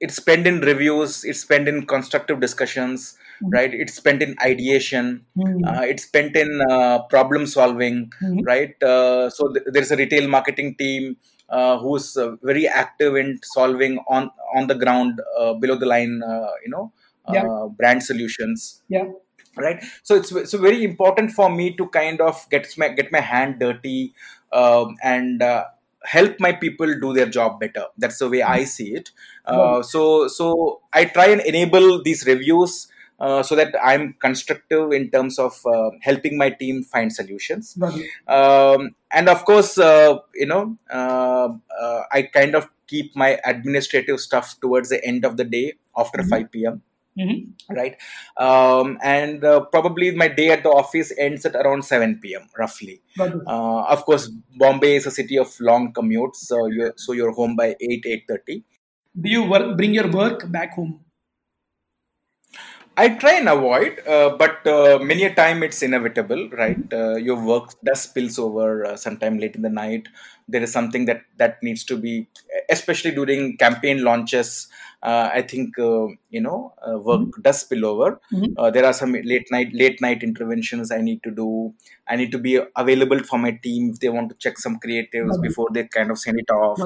[0.01, 3.51] it's spent in reviews it's spent in constructive discussions mm-hmm.
[3.51, 5.65] right it's spent in ideation mm-hmm.
[5.69, 8.41] uh, it's spent in uh, problem solving mm-hmm.
[8.41, 11.17] right uh, so th- there's a retail marketing team
[11.51, 16.23] uh, who's uh, very active in solving on on the ground uh, below the line
[16.65, 16.93] you know
[17.33, 17.67] yeah.
[17.77, 19.05] brand solutions yeah
[19.57, 23.21] right so it's so very important for me to kind of get my get my
[23.21, 24.15] hand dirty
[24.53, 25.43] um, and
[26.05, 27.85] help my people do their job better.
[27.99, 29.11] That's the way i see it.
[29.45, 35.11] Uh, so so i try and enable these reviews uh, so that i'm constructive in
[35.11, 37.77] terms of uh, helping my team find solutions.
[38.29, 41.49] Um, and of course uh, you know uh,
[41.81, 46.19] uh, i kind of keep my administrative stuff towards the end of the day after
[46.19, 46.31] mm-hmm.
[46.31, 46.83] 5 p.m
[47.19, 47.75] Mm-hmm.
[47.75, 47.97] Right.
[48.37, 52.49] Um, and uh, probably my day at the office ends at around 7 p.m.
[52.59, 53.03] roughly.
[53.47, 57.57] Uh, of course, Bombay is a city of long commutes, so you're, so you're home
[57.57, 58.63] by 8, 8.30.
[59.21, 61.01] Do you work, bring your work back home?
[62.97, 66.93] I try and avoid, uh, but uh, many a time it's inevitable, right?
[66.93, 70.09] Uh, your work does spills over uh, sometime late in the night.
[70.51, 72.27] There is something that that needs to be,
[72.69, 74.69] especially during campaign launches
[75.03, 77.41] uh, I think uh, you know uh, work mm-hmm.
[77.41, 78.21] does spill over.
[78.33, 78.73] Mm-hmm.
[78.73, 81.73] there are some late night late night interventions I need to do.
[82.07, 85.33] I need to be available for my team if they want to check some creatives
[85.33, 85.41] mm-hmm.
[85.41, 86.81] before they kind of send it off,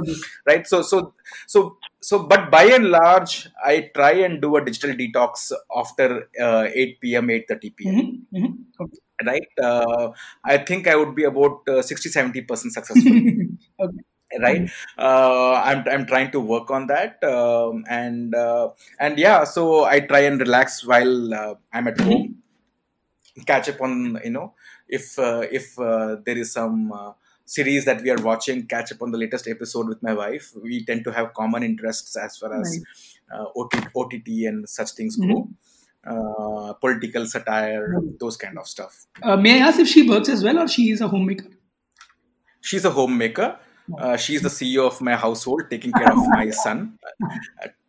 [0.47, 0.65] right?
[0.67, 1.15] So so
[1.49, 6.69] so so but by and large i try and do a digital detox after uh,
[6.71, 8.27] 8 p.m 8.30 p.m.
[8.79, 8.99] Okay.
[9.23, 9.49] Right?
[9.63, 10.11] Uh,
[10.45, 13.13] i think i would be about uh, 60 70% successful.
[13.81, 14.41] Okay.
[14.41, 14.63] Right?
[14.63, 14.99] Mm-hmm.
[14.99, 20.01] uh, i'm i'm trying to work on that um, and uh, and yeah so i
[20.01, 22.43] try and relax while uh, i'm at home.
[23.47, 24.55] Catch up on you know
[24.89, 27.13] if uh, if uh, there is some uh,
[27.45, 30.53] series that we are watching catch up on the latest episode with my wife.
[30.63, 32.81] We tend to have common interests as far as
[33.57, 35.33] OTT, OTT and such things mm-hmm.
[35.33, 35.49] go
[36.81, 38.17] political satire mm-hmm.
[38.21, 39.07] those kind of stuff
[39.39, 41.51] may i ask if she works as well or she is a homemaker
[42.61, 43.57] she's a homemaker
[43.99, 46.99] uh, she's the CEO of my household, taking care of my son,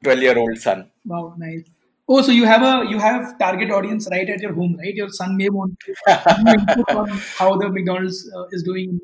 [0.03, 0.91] twelve-year-old son.
[1.05, 1.63] Wow, nice.
[2.07, 4.93] Oh, so you have a you have target audience right at your home, right?
[4.93, 5.95] Your son may want to
[6.95, 8.99] on how the McDonald's uh, is doing.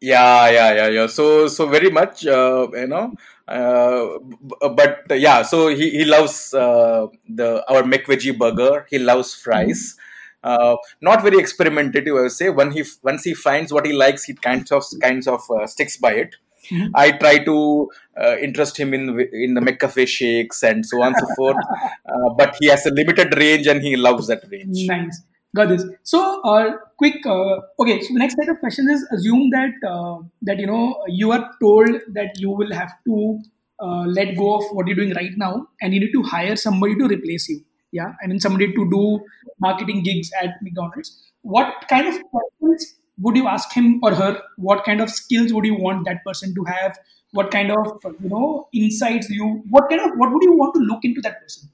[0.00, 1.06] Yeah, yeah, yeah, yeah.
[1.06, 3.14] So, so very much, uh, you know.
[3.46, 4.18] Uh,
[4.60, 8.86] but yeah, so he, he loves uh, the our McVeggie burger.
[8.90, 9.94] He loves fries.
[9.94, 10.10] Mm-hmm
[10.44, 12.18] uh, not very experimentative.
[12.18, 15.26] I would say when he once he finds what he likes, he kinds of kinds
[15.26, 16.36] of uh, sticks by it.
[16.70, 16.94] Mm-hmm.
[16.94, 17.90] I try to
[18.20, 21.56] uh, interest him in in the McCafe shakes and so on and so forth.
[22.14, 24.86] Uh, but he has a limited range and he loves that range.
[24.86, 25.22] Nice,
[25.56, 25.84] got this.
[26.02, 27.24] So, uh, quick.
[27.26, 31.02] Uh, okay, so the next set of questions is assume that uh, that you know
[31.08, 33.40] you are told that you will have to
[33.80, 36.96] uh, let go of what you're doing right now, and you need to hire somebody
[36.96, 37.60] to replace you.
[37.92, 39.20] Yeah, I mean somebody to do
[39.60, 41.12] marketing gigs at McDonald's.
[41.42, 44.40] What kind of questions would you ask him or her?
[44.56, 46.98] What kind of skills would you want that person to have?
[47.32, 49.62] What kind of you know insights you?
[49.70, 51.70] What kind of what would you want to look into that person?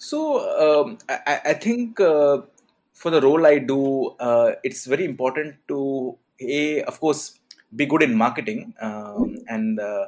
[0.00, 0.20] So
[0.58, 2.38] um, I, I, think uh,
[3.00, 3.80] for the role I do,
[4.28, 7.22] uh, it's very important to a of course
[7.74, 10.06] be good in marketing, um, and uh,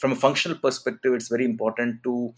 [0.00, 2.34] from a functional perspective, it's very important to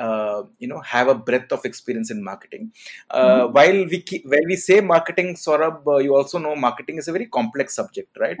[0.00, 2.72] uh, you know have a breadth of experience in marketing.
[3.10, 3.52] Uh, mm-hmm.
[3.56, 7.12] While we keep, while we say marketing, Saurabh, uh, you also know marketing is a
[7.12, 8.38] very complex subject, right?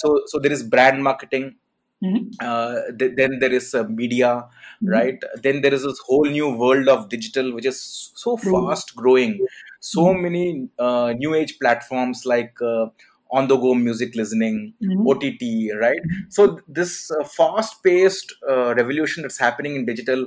[0.00, 1.56] so so there is brand marketing
[2.02, 2.28] Mm-hmm.
[2.40, 4.28] Uh, th- then there is uh, media,
[4.82, 4.88] mm-hmm.
[4.88, 5.18] right?
[5.42, 9.46] Then there is this whole new world of digital, which is so fast growing.
[9.80, 10.22] So mm-hmm.
[10.22, 12.86] many uh, new age platforms like uh,
[13.32, 15.06] on the go music listening, mm-hmm.
[15.06, 16.00] OTT, right?
[16.00, 16.30] Mm-hmm.
[16.30, 20.26] So this uh, fast paced uh, revolution that's happening in digital,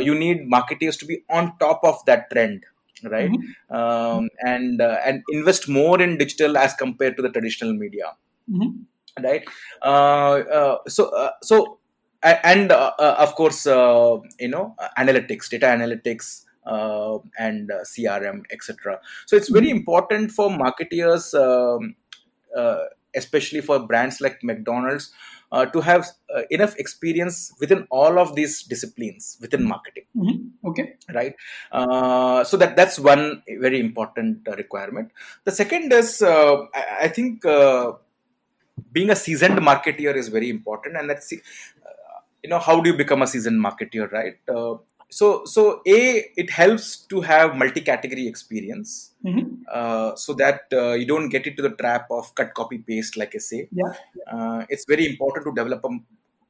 [0.00, 2.64] you need marketers to be on top of that trend
[3.04, 3.74] right mm-hmm.
[3.74, 8.12] um, and uh, and invest more in digital as compared to the traditional media
[8.46, 8.82] mm-hmm
[9.18, 9.44] right
[9.82, 11.78] uh, uh, so uh, so
[12.22, 19.00] and of course you know analytics data analytics uh, and uh, CRM, etc.
[19.26, 21.96] So it's very important for marketeers, um,
[22.56, 22.84] uh,
[23.16, 25.12] especially for brands like McDonald's,
[25.72, 26.06] to have
[26.50, 30.04] enough experience within all of these disciplines within marketing.
[30.16, 30.68] Mm-hmm.
[30.68, 31.34] Okay, right.
[32.46, 35.10] so that that's one very important requirement.
[35.42, 36.68] The second is, I,
[37.02, 37.44] I, think
[38.92, 42.96] being a seasoned marketeer is very important and that's uh, you know how do you
[42.96, 44.74] become a seasoned marketeer right uh,
[45.10, 49.46] so so a it helps to have multi-category experience mm-hmm.
[49.72, 53.34] uh, so that uh, you don't get into the trap of cut copy paste like
[53.34, 53.92] i say yeah.
[54.32, 55.90] Uh, it's very important to develop a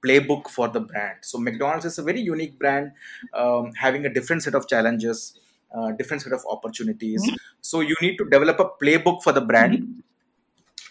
[0.05, 2.93] playbook for the brand so mcdonald's is a very unique brand
[3.35, 5.39] um, having a different set of challenges
[5.75, 7.37] uh, different set of opportunities mm-hmm.
[7.63, 10.01] so you need to develop a playbook for the brand mm-hmm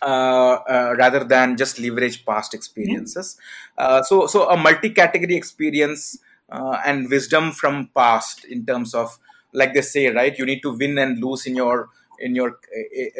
[0.01, 3.37] uh, uh, rather than just leverage past experiences.
[3.77, 6.17] Uh, so, so a multi-category experience
[6.51, 9.17] and wisdom from past in terms of,
[9.53, 10.37] like they say, right?
[10.37, 11.89] You need to win and lose in your
[12.19, 12.59] in your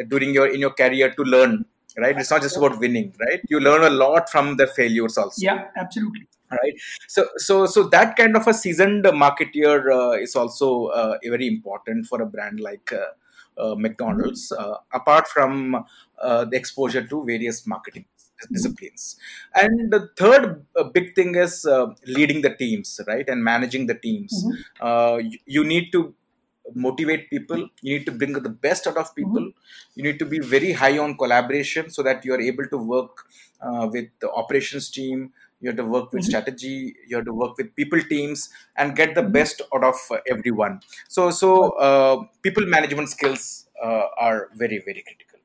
[0.08, 1.64] during your in your career to learn
[1.98, 2.16] right?
[2.18, 3.40] It's not just about winning right?
[3.48, 5.34] You learn a lot from the failures also.
[5.38, 6.26] Yeah absolutely.
[6.50, 6.74] Right?
[7.08, 12.06] So so so that kind of a seasoned marketeer uh, is also uh, very important
[12.06, 15.84] for a brand like uh, uh, McDonald's, uh, apart from
[16.20, 18.04] uh, the exposure to various marketing
[18.52, 19.16] disciplines.
[19.54, 21.66] And the third big thing is
[22.06, 24.32] leading the teams, right, and managing the teams.
[24.80, 25.26] Mm-hmm.
[25.26, 26.14] You, you need to
[26.74, 29.94] motivate people you need to bring the best out of people mm-hmm.
[29.94, 33.26] you need to be very high on collaboration so that you are able to work
[33.60, 36.28] uh, with the operations team you have to work with mm-hmm.
[36.28, 39.32] strategy you have to work with people teams and get the mm-hmm.
[39.32, 45.02] best out of uh, everyone so so uh, people management skills uh, are very very
[45.02, 45.40] critical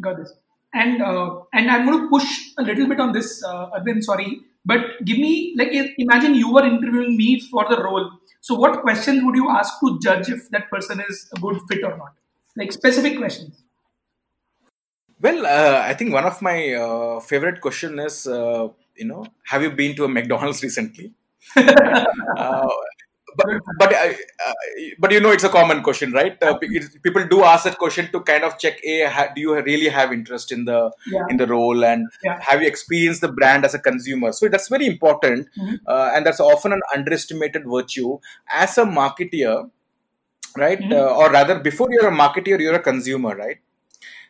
[0.00, 0.32] got this
[0.72, 4.40] and uh, and i'm going to push a little bit on this uh, Arvind, sorry.
[4.64, 8.10] But give me like imagine you were interviewing me for the role.
[8.40, 11.82] So what questions would you ask to judge if that person is a good fit
[11.82, 12.14] or not?
[12.56, 13.62] Like specific questions.
[15.20, 19.62] Well, uh, I think one of my uh, favorite question is, uh, you know, have
[19.62, 21.12] you been to a McDonald's recently?
[23.38, 24.12] Uh, but but uh,
[24.46, 24.52] uh,
[24.98, 26.38] but you know, it's a common question, right?
[27.02, 30.52] people do ask that question to kind of check: a do you really have interest
[30.52, 31.24] in the yeah.
[31.28, 32.38] in the role, and yeah.
[32.40, 34.32] have you experienced the brand as a consumer?
[34.32, 35.76] So that's very important, mm-hmm.
[35.86, 38.18] and that's often an underestimated virtue
[38.48, 39.70] as a marketeer,
[40.56, 40.80] right?
[40.80, 40.92] Mm-hmm.
[40.92, 43.58] or rather, before you're a marketeer, you're a consumer, right?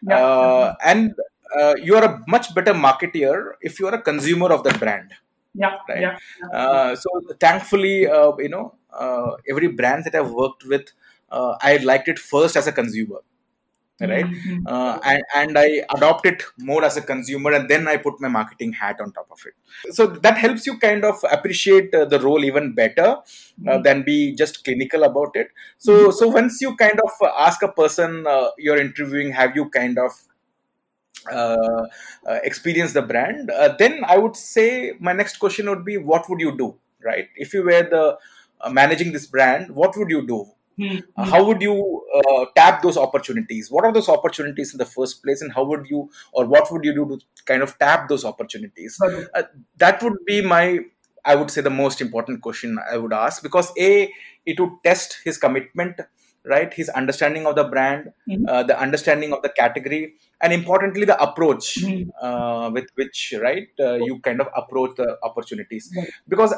[0.03, 0.17] yeah.
[0.17, 1.15] uh, and
[1.59, 5.13] uh, you are a much better marketeer if you are a consumer of the brand
[5.55, 6.19] yeah right yeah.
[6.53, 7.09] Uh, so
[7.41, 10.93] thankfully uh, you know uh, every brand that i've worked with
[11.31, 13.21] uh, i liked it first as a consumer
[14.01, 14.67] right mm-hmm.
[14.67, 18.29] uh, and, and i adopt it more as a consumer and then i put my
[18.29, 22.19] marketing hat on top of it so that helps you kind of appreciate uh, the
[22.21, 23.17] role even better uh,
[23.61, 23.83] mm-hmm.
[23.83, 25.49] than be just clinical about it
[25.79, 26.11] so mm-hmm.
[26.11, 30.11] so once you kind of ask a person uh, you're interviewing have you kind of
[31.31, 31.87] uh,
[32.27, 36.41] uh, experience the brand then i would say my next question would be what would
[36.41, 38.19] you do right if you were the
[38.71, 40.47] managing this brand what would you do
[40.81, 41.23] Mm-hmm.
[41.25, 43.71] how would you uh, tap those opportunities?
[43.71, 46.85] What are those opportunities in the first place, and how would you, or what would
[46.85, 48.99] you do to kind of tap those opportunities?
[49.35, 49.43] Uh,
[49.77, 50.81] that would be my,
[51.25, 54.11] I would say, the most important question I would ask because a
[54.47, 56.01] it would test his commitment
[56.45, 58.45] right his understanding of the brand Mhm.
[58.49, 62.09] uh, the understanding of the category and importantly the approach Mhm.
[62.21, 66.11] uh, with which right uh, you kind of approach the opportunities Right.
[66.29, 66.55] because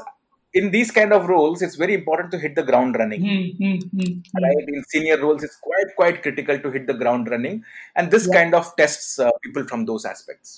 [0.55, 3.79] in these kind of roles it's very important to hit the ground running Hmm, hmm,
[3.95, 4.45] hmm, hmm.
[4.47, 7.65] right in senior roles it's quite quite critical to hit the ground running
[7.97, 8.37] and this Yeah.
[8.39, 10.55] kind of tests uh, people from those aspects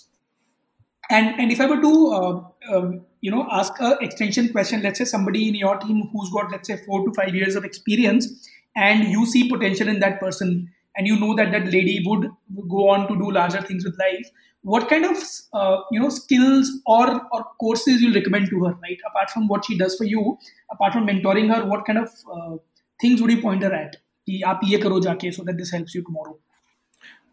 [1.17, 2.31] And and if I were to uh,
[2.77, 2.87] um,
[3.27, 6.67] you know ask a extension question, let's say somebody in your team who's got let's
[6.71, 8.27] say four to five years of experience,
[8.77, 12.29] and you see potential in that person and you know that that lady would
[12.69, 14.31] go on to do larger things with life
[14.63, 15.19] what kind of
[15.53, 19.65] uh, you know skills or or courses you recommend to her right apart from what
[19.65, 20.39] she does for you
[20.71, 22.57] apart from mentoring her what kind of uh,
[23.01, 23.97] things would you point her at
[24.29, 26.37] so that this helps you tomorrow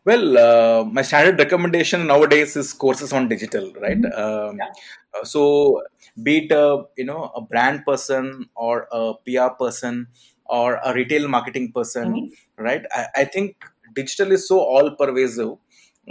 [0.06, 4.02] well, uh, my standard recommendation nowadays is courses on digital, right?
[4.02, 4.50] Mm-hmm.
[4.50, 5.24] Um, yeah.
[5.24, 5.82] So,
[6.22, 10.08] be it a, you know a brand person or a PR person,
[10.46, 12.32] or a retail marketing person, Mhm.
[12.58, 12.86] right?
[12.91, 13.56] I, I think
[13.96, 15.52] digital is so all pervasive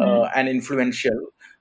[0.01, 0.30] uh, Mhm.
[0.37, 1.18] and influential.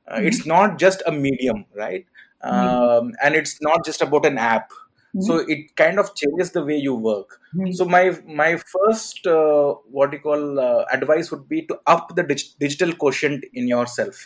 [0.08, 0.28] Uh, Mhm.
[0.28, 2.06] It's not just a medium, right?
[2.44, 4.72] Um, and it's not just about an app.
[5.20, 7.38] So it kind of changes the way you work.
[7.56, 7.76] Mhm.
[7.76, 12.24] So my my first uh, what you call uh, advice would be to up the
[12.24, 14.22] dig- digital quotient in yourself,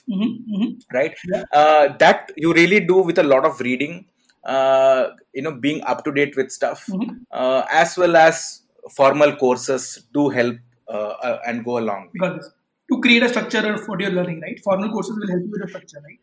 [0.93, 1.15] right?
[1.33, 1.43] Yeah.
[1.51, 4.05] Uh, that you really do with a lot of reading,
[4.45, 7.25] uh, you know, being up to date with stuff, Mhm.
[7.31, 8.61] uh, as well as
[8.95, 12.29] formal courses do help uh, uh, and go a long way.
[12.91, 14.59] To create a structure for your learning, right?
[14.63, 16.19] Formal courses will help you with a structure, right?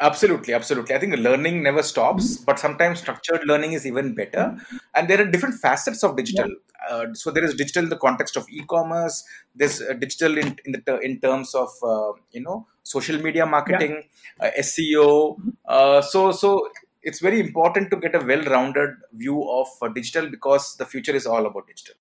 [0.00, 0.94] Absolutely, absolutely.
[0.94, 4.54] I think learning never stops, but sometimes structured learning is even better.
[4.94, 6.50] And there are different facets of digital.
[6.90, 9.24] Uh, so there is digital in the context of e-commerce.
[9.54, 14.02] There's uh, digital in in, the in terms of uh, you know social media marketing,
[14.40, 15.36] uh, SEO.
[15.66, 16.68] Uh, so so
[17.06, 21.24] it's very important to get a well-rounded view of uh, digital because the future is
[21.24, 21.94] all about digital.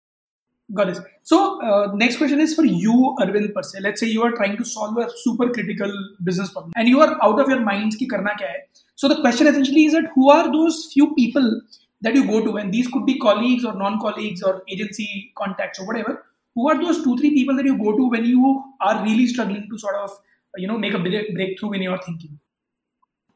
[0.73, 0.99] Got it.
[1.21, 3.81] So, uh, next question is for you, Arvind per se.
[3.81, 5.91] Let's say you are trying to solve a super critical
[6.23, 8.61] business problem and you are out of your minds ki karna kya hai.
[8.95, 11.61] So, the question essentially is that who are those few people
[12.01, 12.57] that you go to?
[12.57, 16.15] And these could be colleagues or non colleagues or agency contacts or whatever.
[16.55, 19.69] Who are those two, three people that you go to when you are really struggling
[19.69, 20.17] to sort of,
[20.55, 22.39] you know, make a break- breakthrough in your thinking?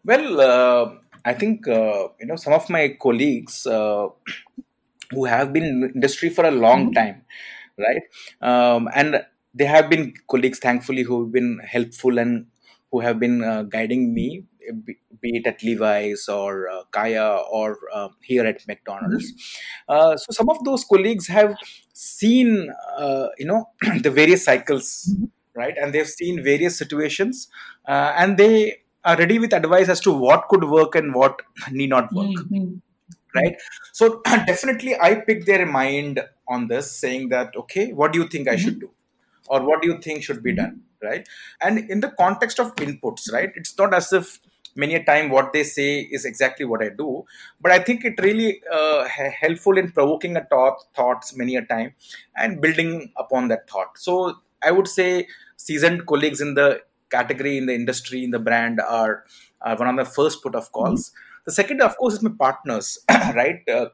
[0.04, 0.92] Well, uh,
[1.26, 4.08] I think uh, you know some of my colleagues uh,
[5.12, 6.94] who have been in industry for a long Mhm.
[6.94, 7.22] time,
[7.78, 8.04] right?
[8.42, 12.46] Um, and they have been colleagues, thankfully, who have been helpful and
[12.92, 14.44] who have been uh, guiding me,
[14.86, 19.34] be, it at Levi's or uh, Kaya or uh, here at McDonald's.
[19.88, 21.56] Uh, so some of those colleagues have
[21.94, 23.70] seen, uh, you know,
[24.02, 25.30] the various cycles, Mhm.
[25.56, 25.76] right?
[25.78, 27.48] And they've seen various situations,
[27.88, 31.42] uh, and they are ready with advice as to what could work and what
[31.80, 32.38] need not work.
[32.46, 32.70] Mhm.
[33.38, 33.56] right?
[33.98, 34.06] So
[34.52, 36.20] definitely i pick their mind
[36.56, 38.90] on this saying that okay what do you think i should do?
[39.48, 40.82] Or what do you think should be done?
[41.04, 41.28] Right?
[41.62, 44.32] And in the context of inputs right it's not as if
[44.76, 45.88] many a time what they say
[46.18, 47.08] is exactly what i do
[47.62, 48.50] but i think it really
[48.80, 49.00] uh,
[49.42, 51.90] helpful in provoking a thought thoughts many a time
[52.36, 53.98] and building upon that thought.
[54.08, 54.14] So
[54.64, 56.70] i would say seasoned colleagues in the
[57.10, 59.26] category in the industry in the brand are,
[59.62, 61.12] are one of the first put of calls.
[61.46, 63.68] The second of course is my partners right?
[63.68, 63.88] Uh,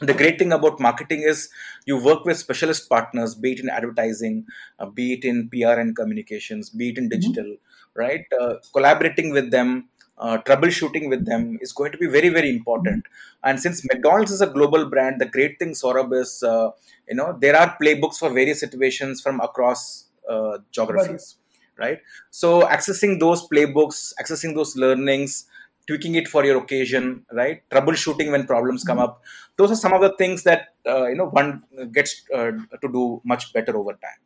[0.00, 1.48] the great thing about marketing is
[1.84, 4.46] you work with specialist partners be it in advertising
[4.78, 7.56] uh, be it in pr and communications be it in digital
[7.94, 8.24] right?
[8.40, 9.88] Uh, collaborating with them
[10.18, 13.04] uh, troubleshooting with them is going to be very very important.
[13.42, 16.70] And since mcdonald's is a global brand the great thing saurabh is uh,
[17.08, 21.36] you know there are playbooks for various situations from across uh, geographies
[21.78, 22.00] right?
[22.30, 25.46] So accessing those playbooks accessing those learnings
[25.86, 27.62] tweaking it for your occasion right?
[27.70, 29.22] Troubleshooting when problems come up.
[29.56, 31.62] Those are some of the things that uh, you know one
[31.92, 32.52] gets uh,
[32.82, 34.20] to do much better over time.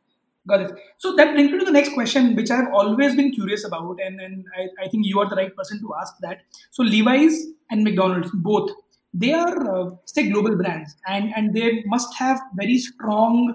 [0.47, 0.73] Got it.
[0.99, 3.99] So that brings me to the next question, which I have always been curious about,
[4.05, 6.41] and, and I, I think you are the right person to ask that.
[6.73, 8.73] So Levi's and McDonald's, both,
[9.15, 13.55] they are uh, say global brands, and and they must have very strong,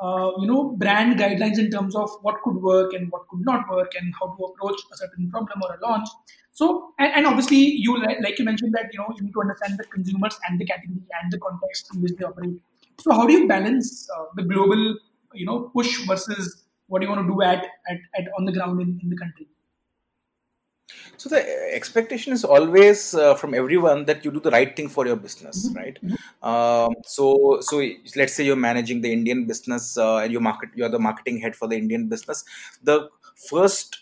[0.00, 3.68] uh, you know, brand guidelines in terms of what could work and what could not
[3.70, 6.08] work, and how to approach a certain problem or a launch.
[6.52, 9.78] So and, and obviously you like, you mentioned that you know you need to understand
[9.78, 12.60] the consumers and the category and the context in which they operate.
[13.00, 14.96] So how do you balance uh, the global
[15.34, 18.80] you know push versus what you want to do at, at, at on the ground
[18.80, 19.46] in, in the country
[21.16, 21.40] so the
[21.74, 25.70] expectation is always uh, from everyone that you do the right thing for your business
[25.74, 25.98] right?
[26.42, 27.82] Um, so so
[28.16, 31.56] let's say you're managing the indian business uh, and you market you're the marketing head
[31.56, 32.44] for the indian business.
[32.82, 33.08] The
[33.50, 33.98] first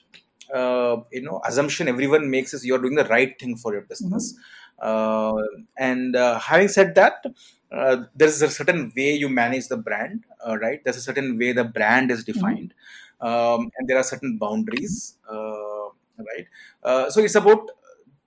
[0.55, 4.34] uh, you know assumption everyone makes is you're doing the right thing for your business.
[4.78, 5.32] Uh,
[5.78, 7.24] and uh, having said that
[7.72, 10.82] uh, there's a certain way you manage the brand, uh, right?
[10.84, 12.74] There's a certain way the brand is defined,
[13.20, 15.65] um, and there are certain boundaries, uh,
[16.18, 16.46] right?
[16.82, 17.70] Uh, so it's about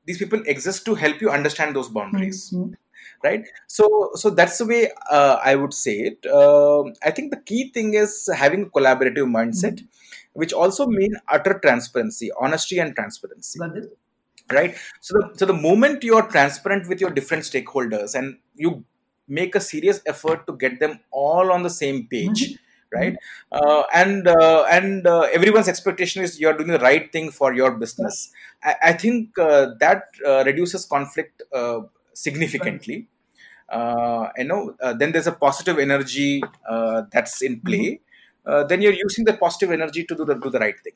[0.06, 2.52] these people exist to help you understand those boundaries.
[2.56, 2.76] Mhm.
[3.24, 6.26] Right, so so that's the way uh, I would say it.
[6.40, 9.82] Um I think the key thing is having a collaborative mindset,
[10.34, 13.60] which also mean utter transparency, honesty, and transparency
[14.52, 18.84] right so the, so the moment you are transparent with your different stakeholders and you
[19.28, 22.58] make a serious effort to get them all on the same page
[22.94, 23.16] right?
[23.52, 27.72] Uh, and uh, and uh, everyone's expectation is you're doing the right thing for your
[27.72, 28.32] business.
[28.64, 31.82] I, I think uh, that uh, reduces conflict uh,
[32.14, 33.08] significantly.
[33.70, 38.02] Uh, you know uh, then there's a positive energy uh, that's in play.
[38.46, 40.94] Uh, then you're using the positive energy to do the, do the right thing.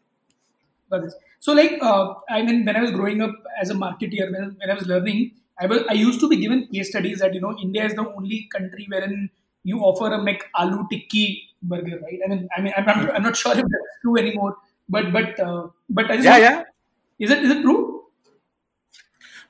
[1.40, 4.70] So, like, uh, I mean, when I was growing up as a marketeer, when, when
[4.70, 7.56] I was learning, I was I used to be given case studies that you know
[7.62, 9.30] India is the only country wherein
[9.64, 12.20] you offer a McAloo tikki burger, right?
[12.26, 14.58] I mean, I mean, I'm, I'm, I'm not sure if that's true anymore,
[14.90, 16.64] but but uh, but I just yeah yeah
[17.20, 18.04] is it is it true?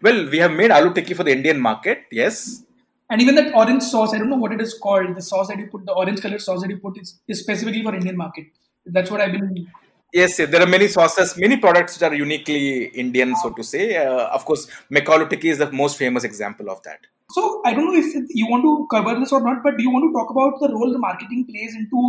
[0.01, 1.99] Well, we have made aloo tikki for the Indian market.
[2.11, 2.63] Yes.
[3.09, 5.15] And even that orange sauce, I don't know what it is called.
[5.15, 7.83] The sauce that you put, the orange colored sauce that you put, is, is specifically
[7.83, 8.47] for Indian market.
[8.85, 9.67] That's what I've been.
[10.11, 13.97] Yes, yes, there are many sauces, many products which are uniquely Indian, so to say.
[13.97, 16.99] Uh, of course, McAloo tikki is the most famous example of that.
[17.33, 19.91] So I don't know if you want to cover this or not, but do you
[19.91, 21.99] want to talk about the role the marketing plays into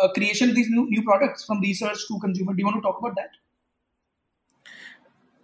[0.00, 2.54] uh, creation of these new, new products from research to consumer?
[2.54, 3.30] Do you want to talk about that?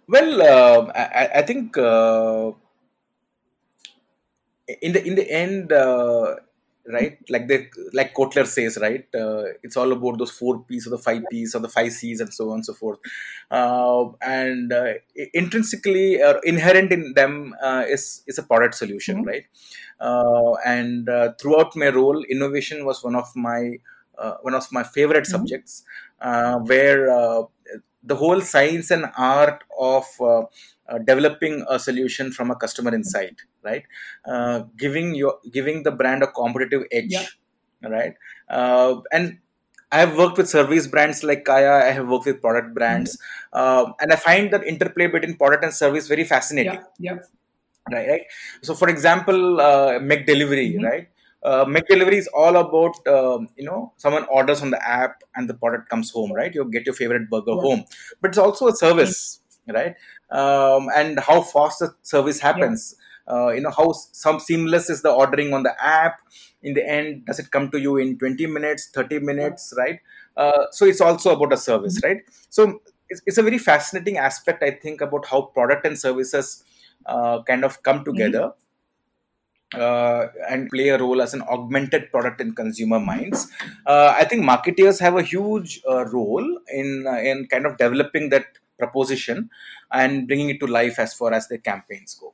[0.07, 2.51] Well, uh, I, I- think uh,
[4.81, 6.35] in the in the end, uh,
[6.91, 7.17] right?
[7.29, 9.05] Like the like Kotler says, right?
[9.13, 12.21] Uh, it's all about those four P's or the five P's or the five C's
[12.21, 12.99] and so on and so forth.
[13.51, 14.93] Uh, and uh,
[15.33, 19.25] intrinsically or inherent in them uh, is is a product solution, Mhm.
[19.25, 19.45] right?
[19.99, 23.77] Uh, and uh, throughout my role, innovation was one of my
[24.17, 25.27] uh, one of my favorite Mhm.
[25.27, 25.83] subjects,
[26.21, 27.43] uh, where uh,
[28.03, 30.05] the whole science and art of
[30.89, 33.83] uh, developing a solution from a customer insight, right?
[34.25, 37.89] Uh, giving your giving the brand a competitive edge, Yeah.
[37.89, 38.13] right?
[38.49, 39.39] Uh, and
[39.91, 41.71] I have worked with service brands like Kaya.
[41.87, 43.17] I have worked with product brands,
[43.53, 47.19] uh, and I find that interplay between product and service very fascinating Yeah, yeah.
[47.91, 48.25] right right
[48.61, 50.83] so for example uh, McDelivery Mhm.
[50.89, 51.07] right
[51.49, 55.53] uh, McDelivery is all about um, you know someone orders on the app and the
[55.53, 57.65] product comes home right you get your favorite burger Yeah.
[57.67, 57.83] home
[58.21, 59.17] but it's also a service
[59.77, 59.95] right
[60.31, 62.95] um, and how fast the service happens.
[63.29, 66.19] Uh, you know how some seamless is the ordering on the app.
[66.63, 69.99] In the end does it come to you in 20 minutes 30 minutes right?
[70.35, 72.21] Uh, so it's also about a service right?
[72.49, 76.63] So it's, it's a very fascinating aspect i think about how product and services
[77.05, 78.51] uh, kind of come together
[79.73, 83.51] uh, and play a role as an augmented product in consumer minds.
[83.85, 88.45] Uh, I think marketeers have a huge uh, role in in kind of developing that
[88.77, 89.49] proposition
[89.91, 92.33] and bringing it to life as far as their campaigns go.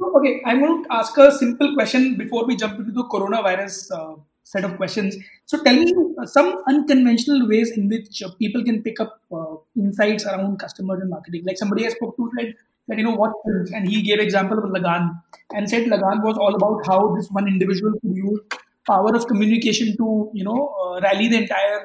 [0.00, 4.20] Okay, I'm going to ask a simple question before we jump into the coronavirus uh,
[4.44, 5.16] set of questions.
[5.46, 9.56] So, tell me uh, some unconventional ways in which uh, people can pick up uh,
[9.76, 11.44] insights around customers and marketing.
[11.44, 12.54] Like somebody I spoke to said
[12.86, 13.32] that you know what,
[13.74, 15.20] and he gave example of Lagan
[15.52, 18.40] and said Lagan was all about how this one individual could use
[18.86, 21.80] power of communication to you know uh, rally the entire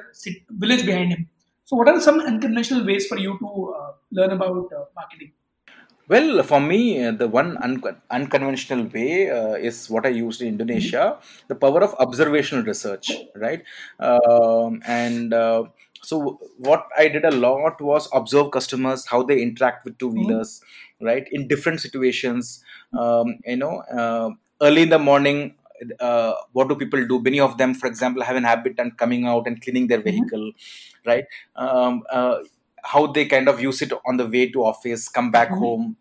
[0.50, 1.28] village behind him.
[1.74, 5.32] So, what are some unconventional ways for you to uh, learn about uh, marketing?
[6.06, 10.46] Well, for me, uh, the one un- unconventional way uh, is what I used in
[10.46, 11.18] Indonesia
[11.48, 13.64] the power of observational research, right?
[13.98, 15.64] Um, and uh,
[16.00, 20.60] so, what I did a lot was observe customers, how they interact with two wheelers,
[21.00, 22.62] right, in different situations.
[22.96, 24.30] Um, you know, uh,
[24.62, 25.56] early in the morning,
[26.00, 27.20] uh, what do people do?
[27.20, 30.52] Many of them, for example, have an habit and coming out and cleaning their vehicle,
[31.06, 31.24] right?
[31.56, 32.38] Um, uh,
[32.82, 35.58] how they kind of use it on the way to office, come back Mhm.
[35.58, 35.96] home,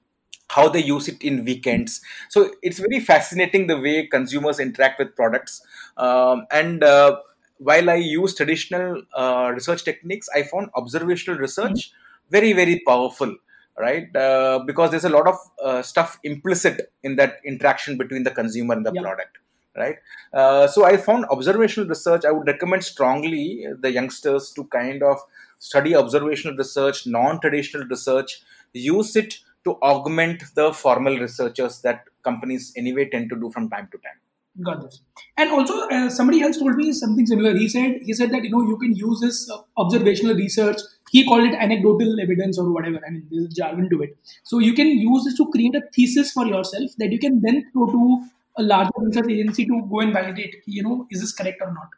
[0.49, 2.01] how they use it in weekends.
[2.29, 5.61] So it's very fascinating the way consumers interact with products.
[5.97, 7.17] Um, and uh,
[7.57, 11.91] while I use traditional uh, research techniques, I found observational research
[12.29, 13.35] very, very powerful.
[13.75, 18.29] Right, uh, because there's a lot of uh, stuff implicit in that interaction between the
[18.29, 19.01] consumer and the Yeah.
[19.01, 19.39] product.
[19.75, 19.95] Right,
[20.33, 22.25] uh, so I found observational research.
[22.25, 25.17] I would recommend strongly the youngsters to kind of
[25.57, 28.41] study observational research, non-traditional research,
[28.73, 33.89] use it to augment the formal researchers that companies anyway tend to do from time
[33.91, 34.19] to time.
[34.61, 35.01] Got this.
[35.35, 37.57] And also, uh, somebody else told me something similar.
[37.57, 40.77] He said he said that you know you can use this uh, observational research.
[41.09, 42.99] He called it anecdotal evidence or whatever.
[43.07, 44.15] I mean, there's jargon to it.
[44.43, 47.65] So you can use this to create a thesis for yourself that you can then
[47.71, 48.23] throw to
[48.57, 51.89] a larger research agency to go and validate, you know, is this correct or not?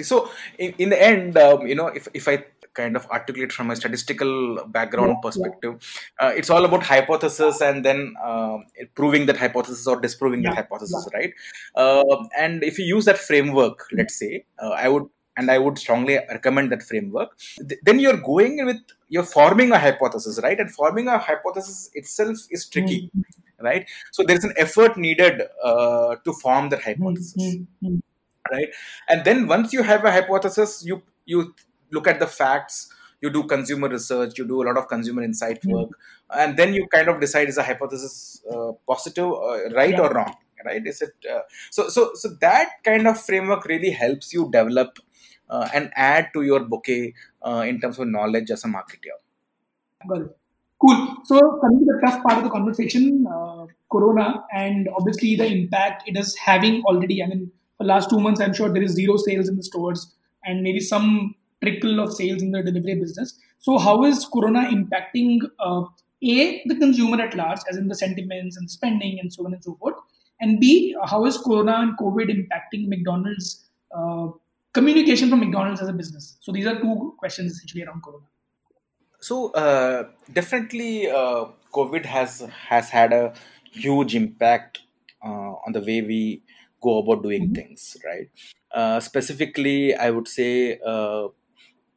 [0.00, 2.44] So, in, in the end, um, you know, if, if I
[2.74, 6.28] kind of articulate from a statistical background yeah, perspective, yeah.
[6.28, 8.58] Uh, it's all about hypothesis and then uh,
[8.94, 11.34] proving that hypothesis or disproving yeah, that hypothesis, right?
[11.74, 15.06] Uh, and if you use that framework, let's say, uh, I would
[15.36, 17.30] and I would strongly recommend that framework.
[17.68, 20.58] Th- then you're going with you're forming a hypothesis, right?
[20.58, 23.20] And forming a hypothesis itself is tricky, mm-hmm.
[23.62, 23.88] Right?
[24.12, 27.98] So there's an effort needed uh, to form that hypothesis, mm-hmm.
[28.50, 28.68] right?
[29.08, 31.54] And then once you have a hypothesis, you you
[31.90, 32.92] look at the facts.
[33.20, 35.72] You do consumer research, you do a lot of consumer insight mm-hmm.
[35.72, 36.40] work, mm-hmm.
[36.40, 40.00] and then you kind of decide is a hypothesis uh, positive, uh, right yeah.
[40.00, 40.34] or wrong,
[40.64, 40.84] right?
[40.84, 41.88] Is it uh, so?
[41.88, 44.98] So so that kind of framework really helps you develop
[45.48, 49.18] uh, and add to your bouquet uh, in terms of knowledge as a marketer.
[50.08, 50.36] Got it.
[50.82, 51.16] Cool.
[51.24, 56.08] So coming to the tough part of the conversation, uh, Corona, and obviously the impact
[56.08, 57.22] it is having already.
[57.22, 60.12] I mean, for last two months, I'm sure there is zero sales in the stores,
[60.44, 63.38] and maybe some trickle of sales in the delivery business.
[63.60, 65.84] So how is Corona impacting uh,
[66.24, 69.62] a the consumer at large, as in the sentiments and spending and so on and
[69.62, 69.94] so forth,
[70.40, 74.28] and b how is Corona and COVID impacting McDonald's uh,
[74.72, 76.38] communication from McDonald's as a business?
[76.40, 78.26] So these are two questions essentially around Corona.
[79.22, 83.32] So uh, definitely, uh, COVID has has had a
[83.70, 84.80] huge impact
[85.24, 86.42] uh, on the way we
[86.82, 87.54] go about doing mm-hmm.
[87.54, 88.28] things, right?
[88.74, 91.28] Uh, specifically, I would say uh,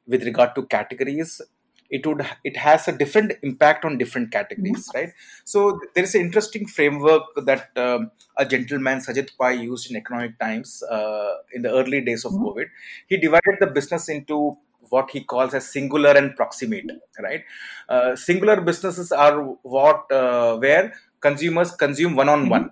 [0.06, 1.42] with regard to categories,
[1.90, 5.12] it would it has a different impact on different categories right
[5.44, 10.40] so there is an interesting framework that um, a gentleman Sajith Pai used in economic
[10.40, 12.46] times uh, in the early days of mm-hmm.
[12.46, 12.66] covid
[13.08, 14.58] he divided the business into
[14.90, 16.90] what he calls as singular and proximate
[17.22, 17.44] right?
[17.90, 22.70] Uh, singular businesses are what uh, where consumers consume one on one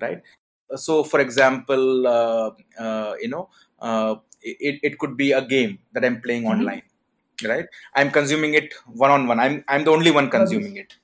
[0.00, 0.22] right?
[0.74, 3.48] So for example uh, uh, you know
[3.80, 6.60] uh, it, it could be a game that i'm playing mm-hmm.
[6.60, 6.82] online
[7.44, 7.66] right?
[7.94, 10.94] I'm consuming it one on one i'm i'm the only one consuming it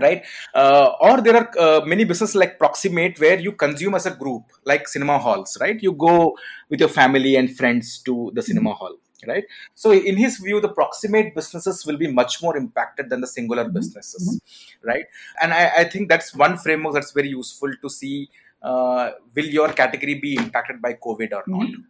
[0.00, 0.24] right?
[0.52, 4.42] Uh, or there are uh, many businesses like proximate where you consume as a group
[4.64, 5.80] like cinema halls right?
[5.80, 6.36] You go
[6.68, 8.78] with your family and friends to the cinema mm-hmm.
[8.78, 8.96] hall
[9.26, 9.44] right
[9.74, 13.64] so in his view the proximate businesses will be much more impacted than the singular
[13.64, 13.74] mm-hmm.
[13.74, 14.88] businesses mm-hmm.
[14.88, 15.06] right
[15.40, 18.30] and I, I, think that's one framework that's very useful to see
[18.62, 21.82] uh, will your category be impacted by covid or not mm-hmm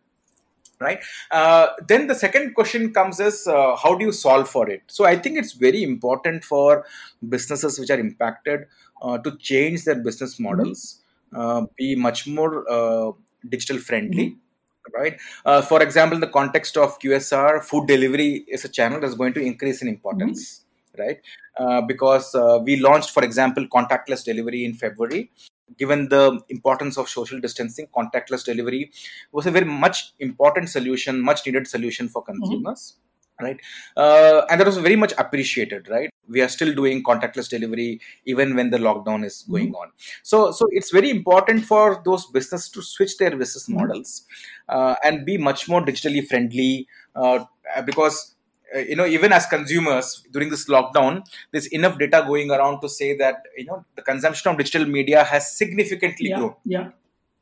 [0.80, 4.82] right uh, then the second question comes is uh, how do you solve for it
[4.86, 6.84] so i think it's very important for
[7.28, 8.66] businesses which are impacted
[9.02, 11.64] uh, to change their business models mm-hmm.
[11.76, 13.12] be much more uh,
[13.48, 14.43] digital friendly mm-hmm.
[14.92, 19.14] Right uh, for example in the context of qsr food delivery is a channel that's
[19.14, 21.02] going to increase in importance mm-hmm.
[21.02, 25.30] right because we launched for example contactless delivery in february
[25.78, 28.92] given the importance of social distancing, contactless delivery
[29.32, 32.40] was a very much important solution, much needed solution for mm-hmm.
[32.40, 32.94] consumers.
[32.94, 33.03] Mm-hmm.
[33.40, 33.60] Right,
[33.96, 35.88] uh, and that was very much appreciated.
[35.88, 39.76] Right, we are still doing contactless delivery even when the lockdown is going mm-hmm.
[39.76, 39.90] on.
[40.22, 43.80] So, so it's very important for those businesses to switch their business mm-hmm.
[43.80, 44.24] models
[44.68, 47.44] uh, and be much more digitally friendly uh,
[47.84, 48.34] because
[48.74, 52.88] uh, you know even as consumers during this lockdown there's enough data going around to
[52.88, 56.90] say that you know the consumption of digital media has significantly yeah, grown yeah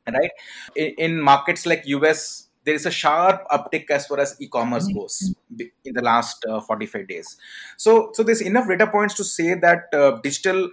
[0.07, 0.31] right
[0.75, 4.99] in, in, markets like us there is a sharp uptick as far as e-commerce mm-hmm.
[4.99, 5.35] goes
[5.85, 7.37] in the last uh, 45 days.
[7.77, 10.69] So so there's enough data points to say that uh, digital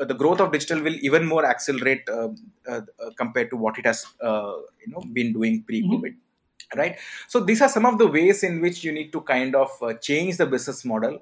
[0.00, 2.28] uh, the growth of digital will even more accelerate uh,
[2.68, 2.80] uh,
[3.16, 6.78] compared to what it has you know been doing pre-covid mm-hmm.
[6.78, 6.98] right?
[7.28, 9.94] So these are some of the ways in which you need to kind of uh,
[9.94, 11.18] change the business model.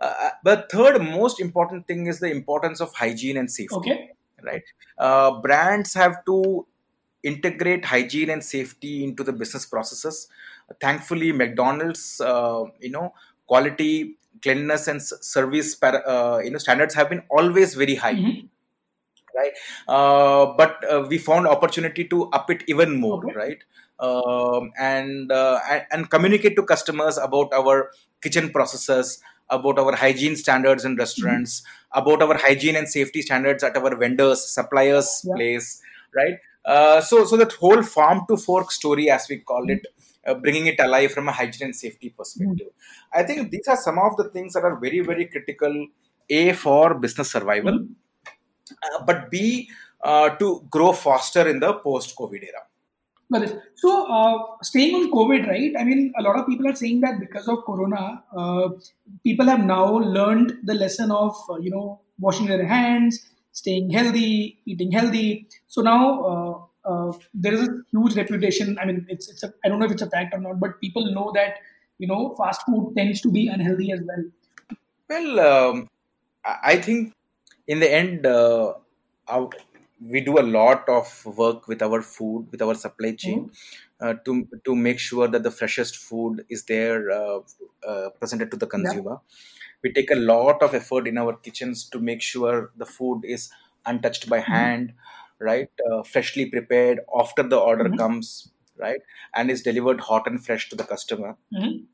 [0.00, 4.10] Uh, uh, but third most important thing is the importance of hygiene and safety okay.
[4.42, 4.62] right?
[4.96, 6.66] Uh, brands have to
[7.22, 10.28] integrate hygiene and safety into the business processes
[10.80, 13.12] thankfully mcdonald's uh, you know
[13.46, 18.46] quality cleanliness and service uh, you know standards have been always very high mm-hmm
[19.38, 19.52] right
[19.88, 23.34] uh, but uh, we found opportunity to up it even more okay.
[23.34, 23.64] right
[24.00, 25.58] um, and, uh,
[25.90, 27.90] and communicate to customers about our
[28.22, 32.00] kitchen processes about our hygiene standards in restaurants mm-hmm.
[32.00, 35.34] about our hygiene and safety standards at our vendors suppliers yeah.
[35.34, 35.80] place
[36.14, 36.38] right
[36.72, 39.84] uh, so so that whole farm to fork story as we call it
[40.26, 43.20] uh, bringing it alive from a hygiene and safety perspective mm-hmm.
[43.20, 45.74] i think these are some of the things that are very very critical
[46.40, 48.72] a for business survival mm-hmm.
[48.86, 49.68] uh, but b
[50.08, 52.64] uh, to grow faster in the post covid era
[53.30, 53.62] Got it.
[53.74, 55.72] So, uh, staying on COVID, right?
[55.78, 58.70] I mean, a lot of people are saying that because of Corona, uh,
[59.22, 64.60] people have now learned the lesson of, uh, you know, washing their hands, staying healthy,
[64.64, 65.48] eating healthy.
[65.66, 66.02] So now,
[66.32, 66.54] uh,
[66.90, 68.78] uh, there is a huge reputation.
[68.80, 70.80] I mean, it's it's a, I don't know if it's a fact or not, but
[70.80, 71.56] people know that
[71.98, 74.24] you know fast food tends to be unhealthy as well.
[75.08, 75.88] Well, um,
[76.44, 77.14] I think
[77.66, 78.74] in the end, uh,
[79.28, 79.50] our,
[80.00, 83.50] we do a lot of work with our food, with our supply chain,
[84.00, 87.40] uh, to to make sure that the freshest food is there uh,
[87.86, 89.18] uh, presented to the consumer.
[89.82, 93.50] We take a lot of effort in our kitchens to make sure the food is
[93.86, 94.94] untouched by hand,
[95.38, 95.70] right?
[95.90, 97.96] Uh, freshly prepared after the order Mhm.
[97.96, 99.00] comes, right,
[99.34, 101.88] and is delivered hot and fresh to the customer Mhm.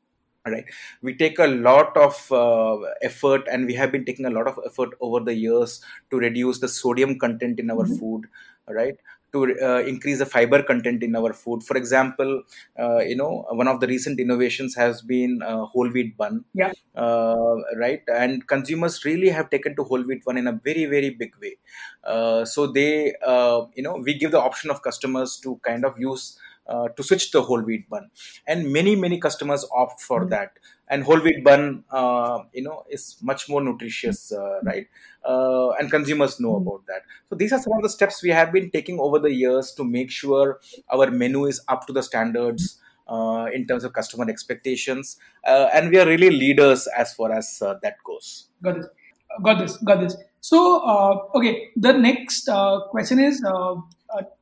[0.47, 0.65] right
[1.01, 4.59] we take a lot of uh, effort and we have been taking a lot of
[4.65, 5.81] effort over the years
[6.11, 7.99] to reduce the sodium content in our Mhm.
[7.99, 8.27] food
[8.67, 8.97] right
[9.33, 11.63] to uh, increase the fiber content in our food.
[11.63, 12.43] For example
[12.79, 16.45] uh, you know one of the recent innovations has been uh, whole wheat bun.
[16.53, 16.71] Yeah.
[16.95, 18.01] uh, right?
[18.07, 21.57] And consumers really have taken to whole wheat bun in a very very big way.
[22.03, 25.99] Uh, so they uh, you know we give the option of customers to kind of
[25.99, 28.09] use uh, to switch the whole wheat bun
[28.47, 30.29] and many many customers opt for Mhm.
[30.29, 30.51] that
[30.87, 34.87] and whole wheat bun uh, you know is much more nutritious uh, right
[35.23, 36.61] uh, and consumers know Mhm.
[36.61, 39.33] about that so these are some of the steps we have been taking over the
[39.33, 40.59] years to make sure
[40.89, 45.91] our menu is up to the standards uh, in terms of customer expectations uh, and
[45.91, 48.87] we are really leaders as far as uh, that goes Got this.
[49.43, 49.77] Got this.
[49.77, 50.15] Got this.
[50.39, 53.43] So, uh, okay, the next uh, question is: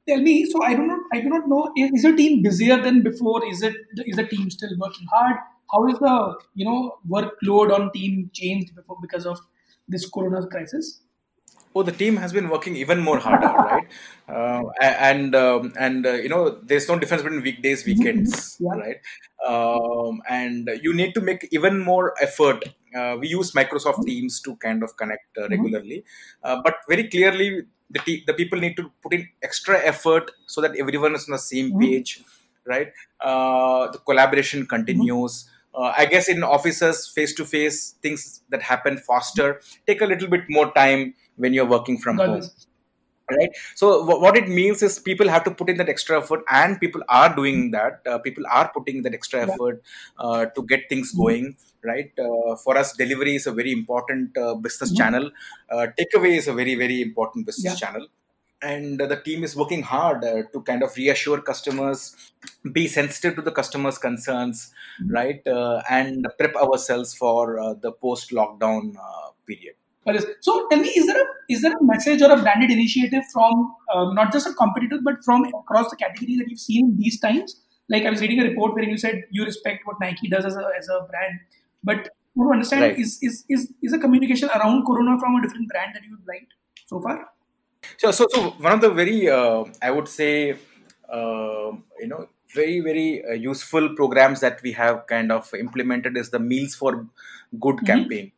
[0.07, 0.45] Tell me.
[0.45, 0.99] So, I do not.
[1.13, 1.71] I do not know.
[1.77, 3.45] Is, is your team busier than before?
[3.45, 3.75] Is it?
[4.05, 5.37] Is the team still working hard?
[5.71, 9.39] How is the you know workload on team changed before because of
[9.87, 10.99] this Corona crisis?
[11.75, 13.87] Oh, the team has been working even more harder, right?
[14.29, 18.73] Uh, and um, and uh, you know, there's no difference between weekdays, weekends, Yeah.
[18.73, 18.97] right?
[19.47, 22.63] Um, and you need to make even more effort.
[22.95, 25.49] Uh, we use Microsoft Teams to kind of connect uh, Mhm.
[25.49, 26.03] regularly,
[26.43, 30.61] uh, but very clearly, the te- the people need to put in extra effort so
[30.61, 31.81] that everyone is on the same Mhm.
[31.81, 32.21] page,
[32.65, 32.91] right?
[33.21, 35.49] Uh, the collaboration continues.
[35.75, 40.27] Uh, I guess in offices, face to face, things that happen faster take a little
[40.29, 42.67] bit more time when you're working from Got home this.
[43.31, 46.43] Right so wh- what it means is people have to put in that extra effort
[46.49, 49.81] and people are doing that uh, people are putting that extra effort
[50.19, 51.17] uh, to get things Mhm.
[51.23, 51.45] going
[51.91, 54.97] right uh, for us delivery is a very important uh, business Mhm.
[55.01, 55.25] channel
[55.73, 57.81] uh, takeaway is a very very important business Yeah.
[57.83, 58.05] channel
[58.71, 62.01] and uh, the team is working hard uh, to kind of reassure customers
[62.77, 64.59] be sensitive to the customers concerns
[65.01, 65.11] Mhm.
[65.19, 69.75] right uh, and prep ourselves for uh, the post lockdown uh, period
[70.41, 73.75] So, tell me, is there a is there a message or a branded initiative from
[73.93, 77.61] uh, not just a competitor but from across the category that you've seen these times?
[77.89, 80.55] Like I was reading a report wherein you said you respect what Nike does as
[80.55, 81.39] a as a brand,
[81.83, 82.99] but I want to understand Right.
[82.99, 86.53] is is is is a communication around Corona from a different brand that you've liked
[86.85, 87.29] so far?
[87.97, 90.55] So, so, so one of the very, uh, I would say,
[91.11, 96.29] uh, you know, very, very uh, useful programs that we have kind of implemented is
[96.29, 97.07] the Meals for
[97.59, 97.85] Good Mhm.
[97.85, 98.31] campaign,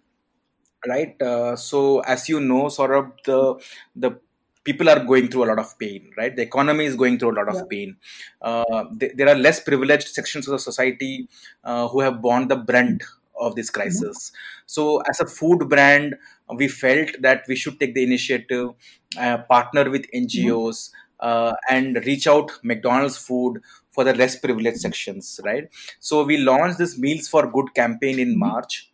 [0.88, 1.20] right?
[1.22, 3.56] Uh, so, as you know, sort of the
[3.96, 4.12] the
[4.64, 6.36] people are going through a lot of pain, right?
[6.36, 7.64] The economy is going through a lot of Yeah.
[7.70, 7.98] pain.
[8.42, 11.28] Uh, th- there are less privileged sections of the society
[11.64, 13.04] uh, who have borne the brunt
[13.40, 14.32] of this crisis.
[14.66, 16.16] So, as a food brand,
[16.56, 18.70] we felt that we should take the initiative,
[19.20, 23.62] uh, partner with NGOs, uh, and reach out McDonald's food
[23.92, 25.70] for the less privileged sections, right?
[26.00, 28.38] So, we launched this Meals for Good campaign in Mhm.
[28.48, 28.92] March.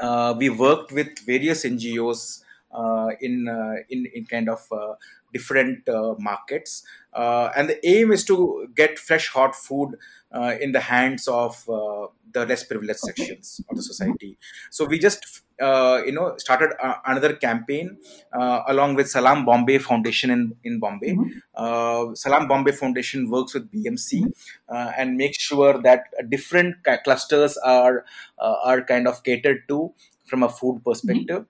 [0.00, 2.42] Uh, we worked with various NGOs
[2.72, 4.94] uh, in, uh, in in kind of uh,
[5.32, 6.82] different uh, markets,
[7.12, 9.96] uh, and the aim is to get fresh hot food
[10.32, 14.38] uh, in the hands of uh, the less privileged sections of the society.
[14.70, 17.96] So we just uh, you know started uh, another campaign
[18.32, 21.12] uh, along with Salaam Bombay Foundation in in Bombay.
[21.14, 21.30] Mhm.
[21.54, 24.32] Uh, Salaam Bombay Foundation works with BMC Mhm.
[24.68, 28.04] uh, and makes sure that different clusters are
[28.38, 29.92] uh, are kind of catered to
[30.26, 31.44] from a food perspective.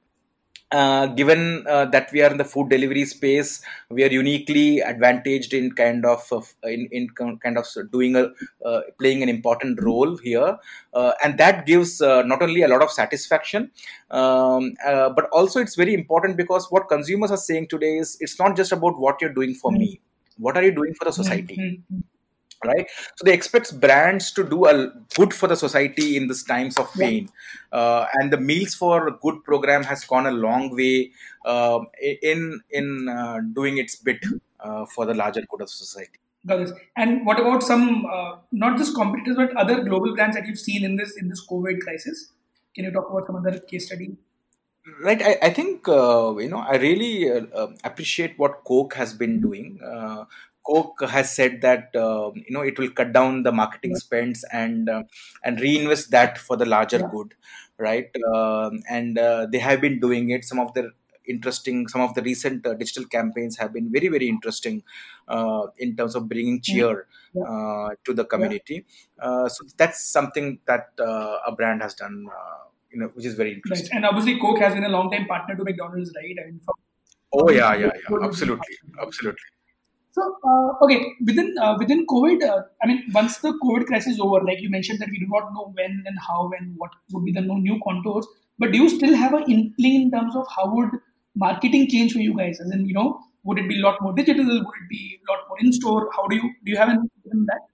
[0.72, 5.52] Uh, given uh, that we are in the food delivery space, we are uniquely advantaged
[5.52, 7.08] in kind of of- in, in
[7.44, 8.24] kind of doing a
[8.64, 10.56] uh, playing an important role here,
[10.94, 13.68] uh, and that gives uh, not only a lot of satisfaction,
[14.12, 18.38] um, uh, but also it's very important because what consumers are saying today is it's
[18.38, 20.00] not just about what you're doing for me.
[20.38, 21.58] What are you doing for the society?
[21.66, 22.02] Mhm.
[22.64, 22.86] Right
[23.16, 26.88] so they expect brands to do a good for the society in this times of
[26.94, 27.06] Yeah.
[27.06, 27.28] pain
[27.72, 31.12] uh, and the meals for good program has gone a long way
[31.44, 31.80] uh,
[32.22, 34.24] in in uh, doing its bit
[34.60, 36.72] uh, for the larger good of society Got this.
[36.96, 40.84] And what about some uh, not just competitors but other global brands that you've seen
[40.86, 42.32] in this in this COVID crisis?
[42.74, 44.16] Can you talk about some other case study?
[45.04, 49.12] right i, I think uh, you know i really uh, uh, appreciate what coke has
[49.12, 50.24] been doing uh,
[50.66, 54.88] Coke has said that uh, you know it will cut down the marketing spends and
[54.88, 55.02] uh,
[55.44, 57.08] and reinvest that for the larger Yeah.
[57.10, 57.34] good,
[57.78, 58.10] right?
[58.34, 60.44] Um, and uh, they have been doing it.
[60.44, 60.90] Some of the
[61.26, 64.82] interesting, some of the recent uh, digital campaigns have been very very interesting
[65.28, 67.44] uh, in terms of bringing cheer Yeah.
[67.46, 68.52] uh, to the Yeah.
[68.54, 68.86] community.
[69.18, 73.34] Uh, so that's something that uh, a brand has done, uh, you know, which is
[73.34, 73.80] very Right.
[73.80, 73.90] interesting.
[73.92, 76.36] And obviously, Coke has been a long time partner to McDonald's, right?
[76.42, 76.74] I mean, from
[77.32, 79.44] Oh yeah, yeah, yeah, absolutely, absolutely.
[80.12, 84.20] So, uh, okay, within uh, within COVID, uh, I mean, once the COVID crisis is
[84.20, 87.24] over, like you mentioned that we do not know when and how and what would
[87.24, 88.26] be the new contours.
[88.58, 90.90] But do you still have an inkling in terms of how would
[91.36, 92.60] marketing change for you guys?
[92.60, 94.44] As in, you know, would it be a lot more digital?
[94.44, 96.10] Would it be a lot more in store?
[96.16, 97.69] How do you do you have an in that?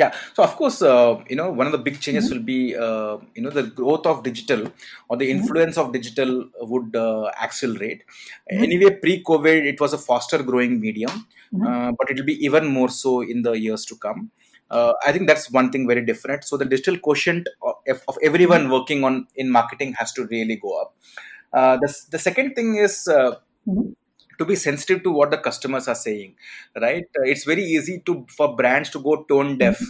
[0.00, 2.32] Yeah, so of course, uh, you know, one of the big changes Mhm.
[2.32, 4.60] will be, uh, you know, the growth of digital
[5.08, 5.34] or the Mhm.
[5.36, 6.30] influence of digital
[6.72, 8.00] would uh, accelerate.
[8.52, 8.62] Mhm.
[8.66, 11.14] Anyway, pre-COVID, it was a faster growing medium,
[11.54, 11.66] Mhm.
[11.70, 14.20] uh, but it will be even more so in the years to come.
[14.76, 16.44] Uh, I think that's one thing very different.
[16.50, 20.72] So the digital quotient of, of everyone working on in marketing has to really go
[20.82, 20.90] up.
[21.52, 23.30] Uh, the, the second thing is uh,
[23.68, 23.94] Mhm.
[24.38, 26.34] To be sensitive to what the customers are saying
[26.80, 27.04] right?
[27.18, 29.80] Uh, it's very easy to for brands to go tone deaf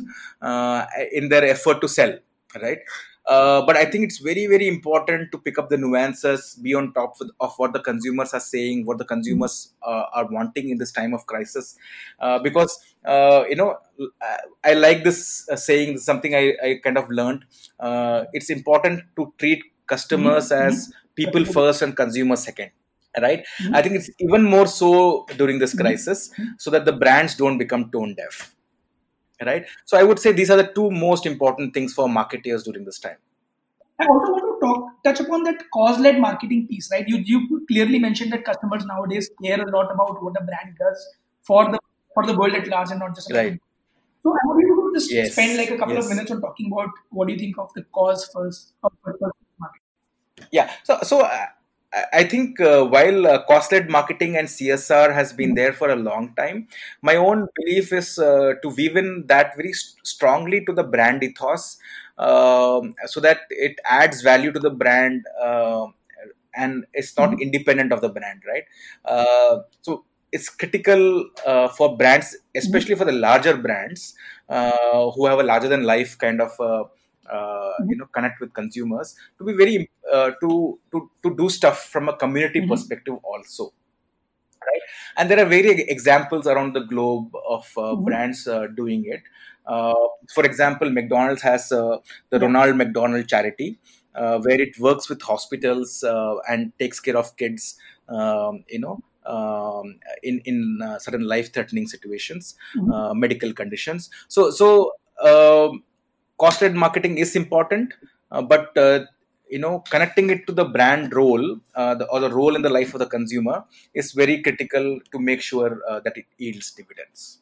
[0.42, 2.14] uh, in their effort to sell
[2.62, 2.78] right?
[3.26, 6.86] Uh, but i think it's very very important to pick up the nuances be on
[6.94, 10.78] top of, of what the consumers are saying what the consumers uh, are wanting in
[10.78, 11.76] this time of crisis.
[12.20, 12.72] Uh, because
[13.04, 13.76] uh, you know
[14.22, 14.38] I,
[14.70, 17.44] I like this uh, saying something I, I kind of learned.
[17.78, 20.66] Uh, it's important to treat customers Mhm.
[20.66, 22.70] as people first and consumers second
[23.22, 23.74] right Mhm.
[23.74, 24.90] i think it's even more so
[25.36, 25.80] during this Mhm.
[25.82, 28.54] crisis so that the brands don't become tone deaf
[29.48, 32.84] right so i would say these are the two most important things for marketeers during
[32.84, 33.18] this time
[34.00, 37.08] I also want to talk touch upon that cause-led marketing piece, right?
[37.12, 37.38] You you
[37.70, 41.06] clearly mentioned that customers nowadays care a lot about what a brand does
[41.50, 41.80] for the
[42.14, 43.58] for the world at large and not just Right.
[44.22, 45.32] So I want you to just Yes.
[45.32, 46.04] spend like a couple Yes.
[46.04, 49.32] of minutes on talking about what do you think of the cause first of purpose
[49.66, 49.82] marketing.
[50.52, 51.46] yeah so so uh,
[52.12, 56.34] I think uh, while uh, cause-led marketing and CSR has been there for a long
[56.36, 56.68] time,
[57.00, 61.22] my own belief is uh, to weave in that very st- strongly to the brand
[61.24, 61.78] ethos,
[62.18, 65.86] um, so that it adds value to the brand uh,
[66.54, 67.40] and it's not Mhm.
[67.42, 68.64] independent of the brand, right?
[69.04, 74.14] Uh, so it's critical uh, for brands, especially for the larger brands
[74.50, 76.52] uh, who have a larger than life kind of.
[77.32, 81.48] Uh, uh, you know connect with consumers to be very uh, to to to do
[81.48, 82.68] stuff from a community Mhm.
[82.72, 83.72] perspective also
[84.66, 84.82] right
[85.16, 88.04] and there are various examples around the globe of uh, Mhm.
[88.06, 89.22] brands uh, doing it
[89.66, 89.94] uh,
[90.34, 91.96] for example mcdonald's has uh,
[92.30, 93.78] the ronald mcdonald charity
[94.14, 97.76] uh, where it works with hospitals uh, and takes care of kids
[98.08, 102.92] um, you know um, in in uh, certain life threatening situations Mhm.
[102.92, 104.92] uh, medical conditions so so
[105.30, 105.82] um,
[106.42, 107.92] cause-led marketing is important
[108.32, 109.00] uh, but uh,
[109.54, 112.74] you know connecting it to the brand role uh, the, or the role in the
[112.78, 113.64] life of the consumer
[113.94, 117.38] is very critical to make sure uh, that it yields dividends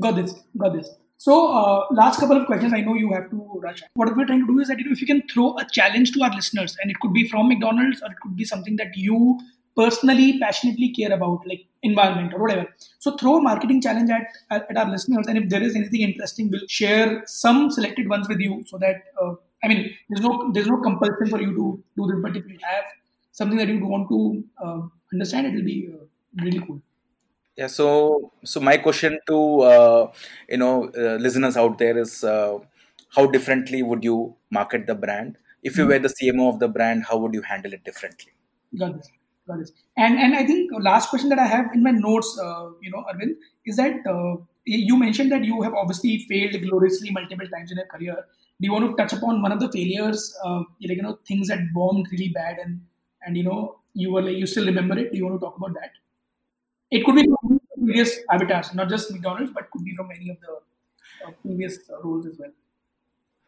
[0.00, 0.34] Got this.
[0.58, 0.90] Got this.
[1.18, 2.72] So, uh, last couple of questions.
[2.74, 3.82] I know you have to rush.
[3.94, 6.34] What we're trying to do is that if you can throw a challenge to our
[6.34, 9.38] listeners, and it could be from McDonald's or it could be something that you
[9.76, 12.66] personally, passionately care about, like environment or whatever.
[12.98, 16.50] So, throw a marketing challenge at, at, our listeners, and if there is anything interesting,
[16.50, 19.34] we'll share some selected ones with you, so that uh,
[19.64, 21.66] I mean, there's no there's no compulsion for you to
[21.96, 22.84] do this, but if you have
[23.32, 24.20] something that you want to
[24.64, 24.80] uh,
[25.12, 26.04] understand, it will be uh,
[26.44, 26.80] really cool.
[27.60, 27.86] yeah so
[28.52, 29.36] so my question to
[29.72, 30.02] uh,
[30.48, 30.72] you know
[31.04, 32.58] uh, listeners out there is uh,
[33.16, 34.18] how differently would you
[34.58, 35.38] market the brand
[35.70, 35.90] if you Mhm.
[35.92, 38.32] were the cmo of the brand how would you handle it differently
[38.78, 39.08] Got this.
[39.46, 39.58] Got.
[39.96, 43.04] And and I think last question that I have in my notes, uh, you know,
[43.10, 47.76] Arvind, is that uh, you mentioned that you have obviously failed gloriously multiple times in
[47.76, 48.16] your career.
[48.60, 51.48] Do you want to touch upon one of the failures, uh, like you know, things
[51.48, 52.80] that bombed really bad, and
[53.24, 55.12] and you know, you were like you still remember it?
[55.12, 55.92] Do you want to talk about that?
[56.90, 57.28] It could be
[57.76, 62.02] previous avatars, not just McDonald's, but could be from any of the uh, previous uh,
[62.02, 62.50] roles as well.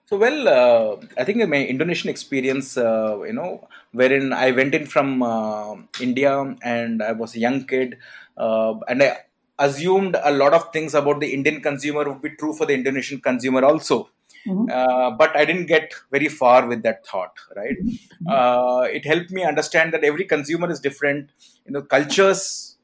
[0.08, 4.86] So well, uh, I think my Indonesian experience, uh, you know, wherein I went in
[4.86, 6.32] from uh, India
[6.62, 7.98] and I was a young kid,
[8.38, 9.18] uh, and I
[9.58, 13.20] assumed a lot of things about the Indian consumer would be true for the Indonesian
[13.20, 13.98] consumer also.
[14.46, 14.70] Mhm.
[14.78, 17.76] Uh, but I didn't get very far with that thought, right?
[18.34, 21.30] Uh, it helped me understand that every consumer is different.
[21.66, 22.76] You know, cultures,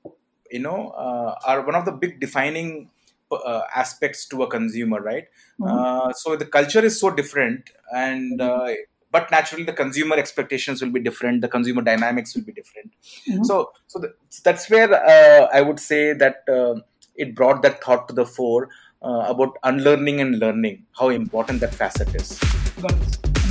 [0.50, 2.90] you know, uh, are one of the big defining
[3.34, 5.24] uh, aspects to a consumer, right?
[5.60, 5.70] Mhm.
[5.70, 8.68] Uh, so the culture is so different, and uh,
[9.10, 11.40] but naturally the consumer expectations will be different.
[11.40, 12.92] The consumer dynamics will be different.
[13.28, 13.44] Mhm.
[13.44, 16.80] So, so the, that's where uh, I would say that uh,
[17.16, 18.68] it brought that thought to the fore
[19.02, 22.40] uh, about unlearning and learning, how important that facet is.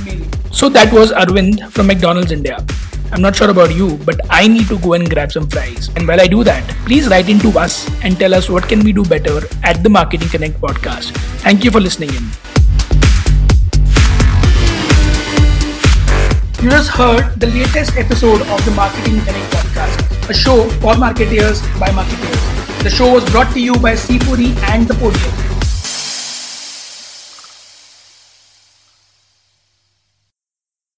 [0.02, 0.30] Amazing.
[0.52, 2.64] So that was Arvind from McDonald's India.
[3.12, 5.90] I'm not sure about you, but I need to go and grab some fries.
[5.96, 8.92] And while I do that, please write into us and tell us what can we
[8.92, 11.12] do better at the Marketing Connect podcast.
[11.44, 12.24] Thank you for listening in.
[16.62, 21.60] You just heard the latest episode of the Marketing Connect podcast, a show for marketers
[21.78, 22.82] by marketers.
[22.82, 25.53] The show was brought to you by Sipuri and The Podium.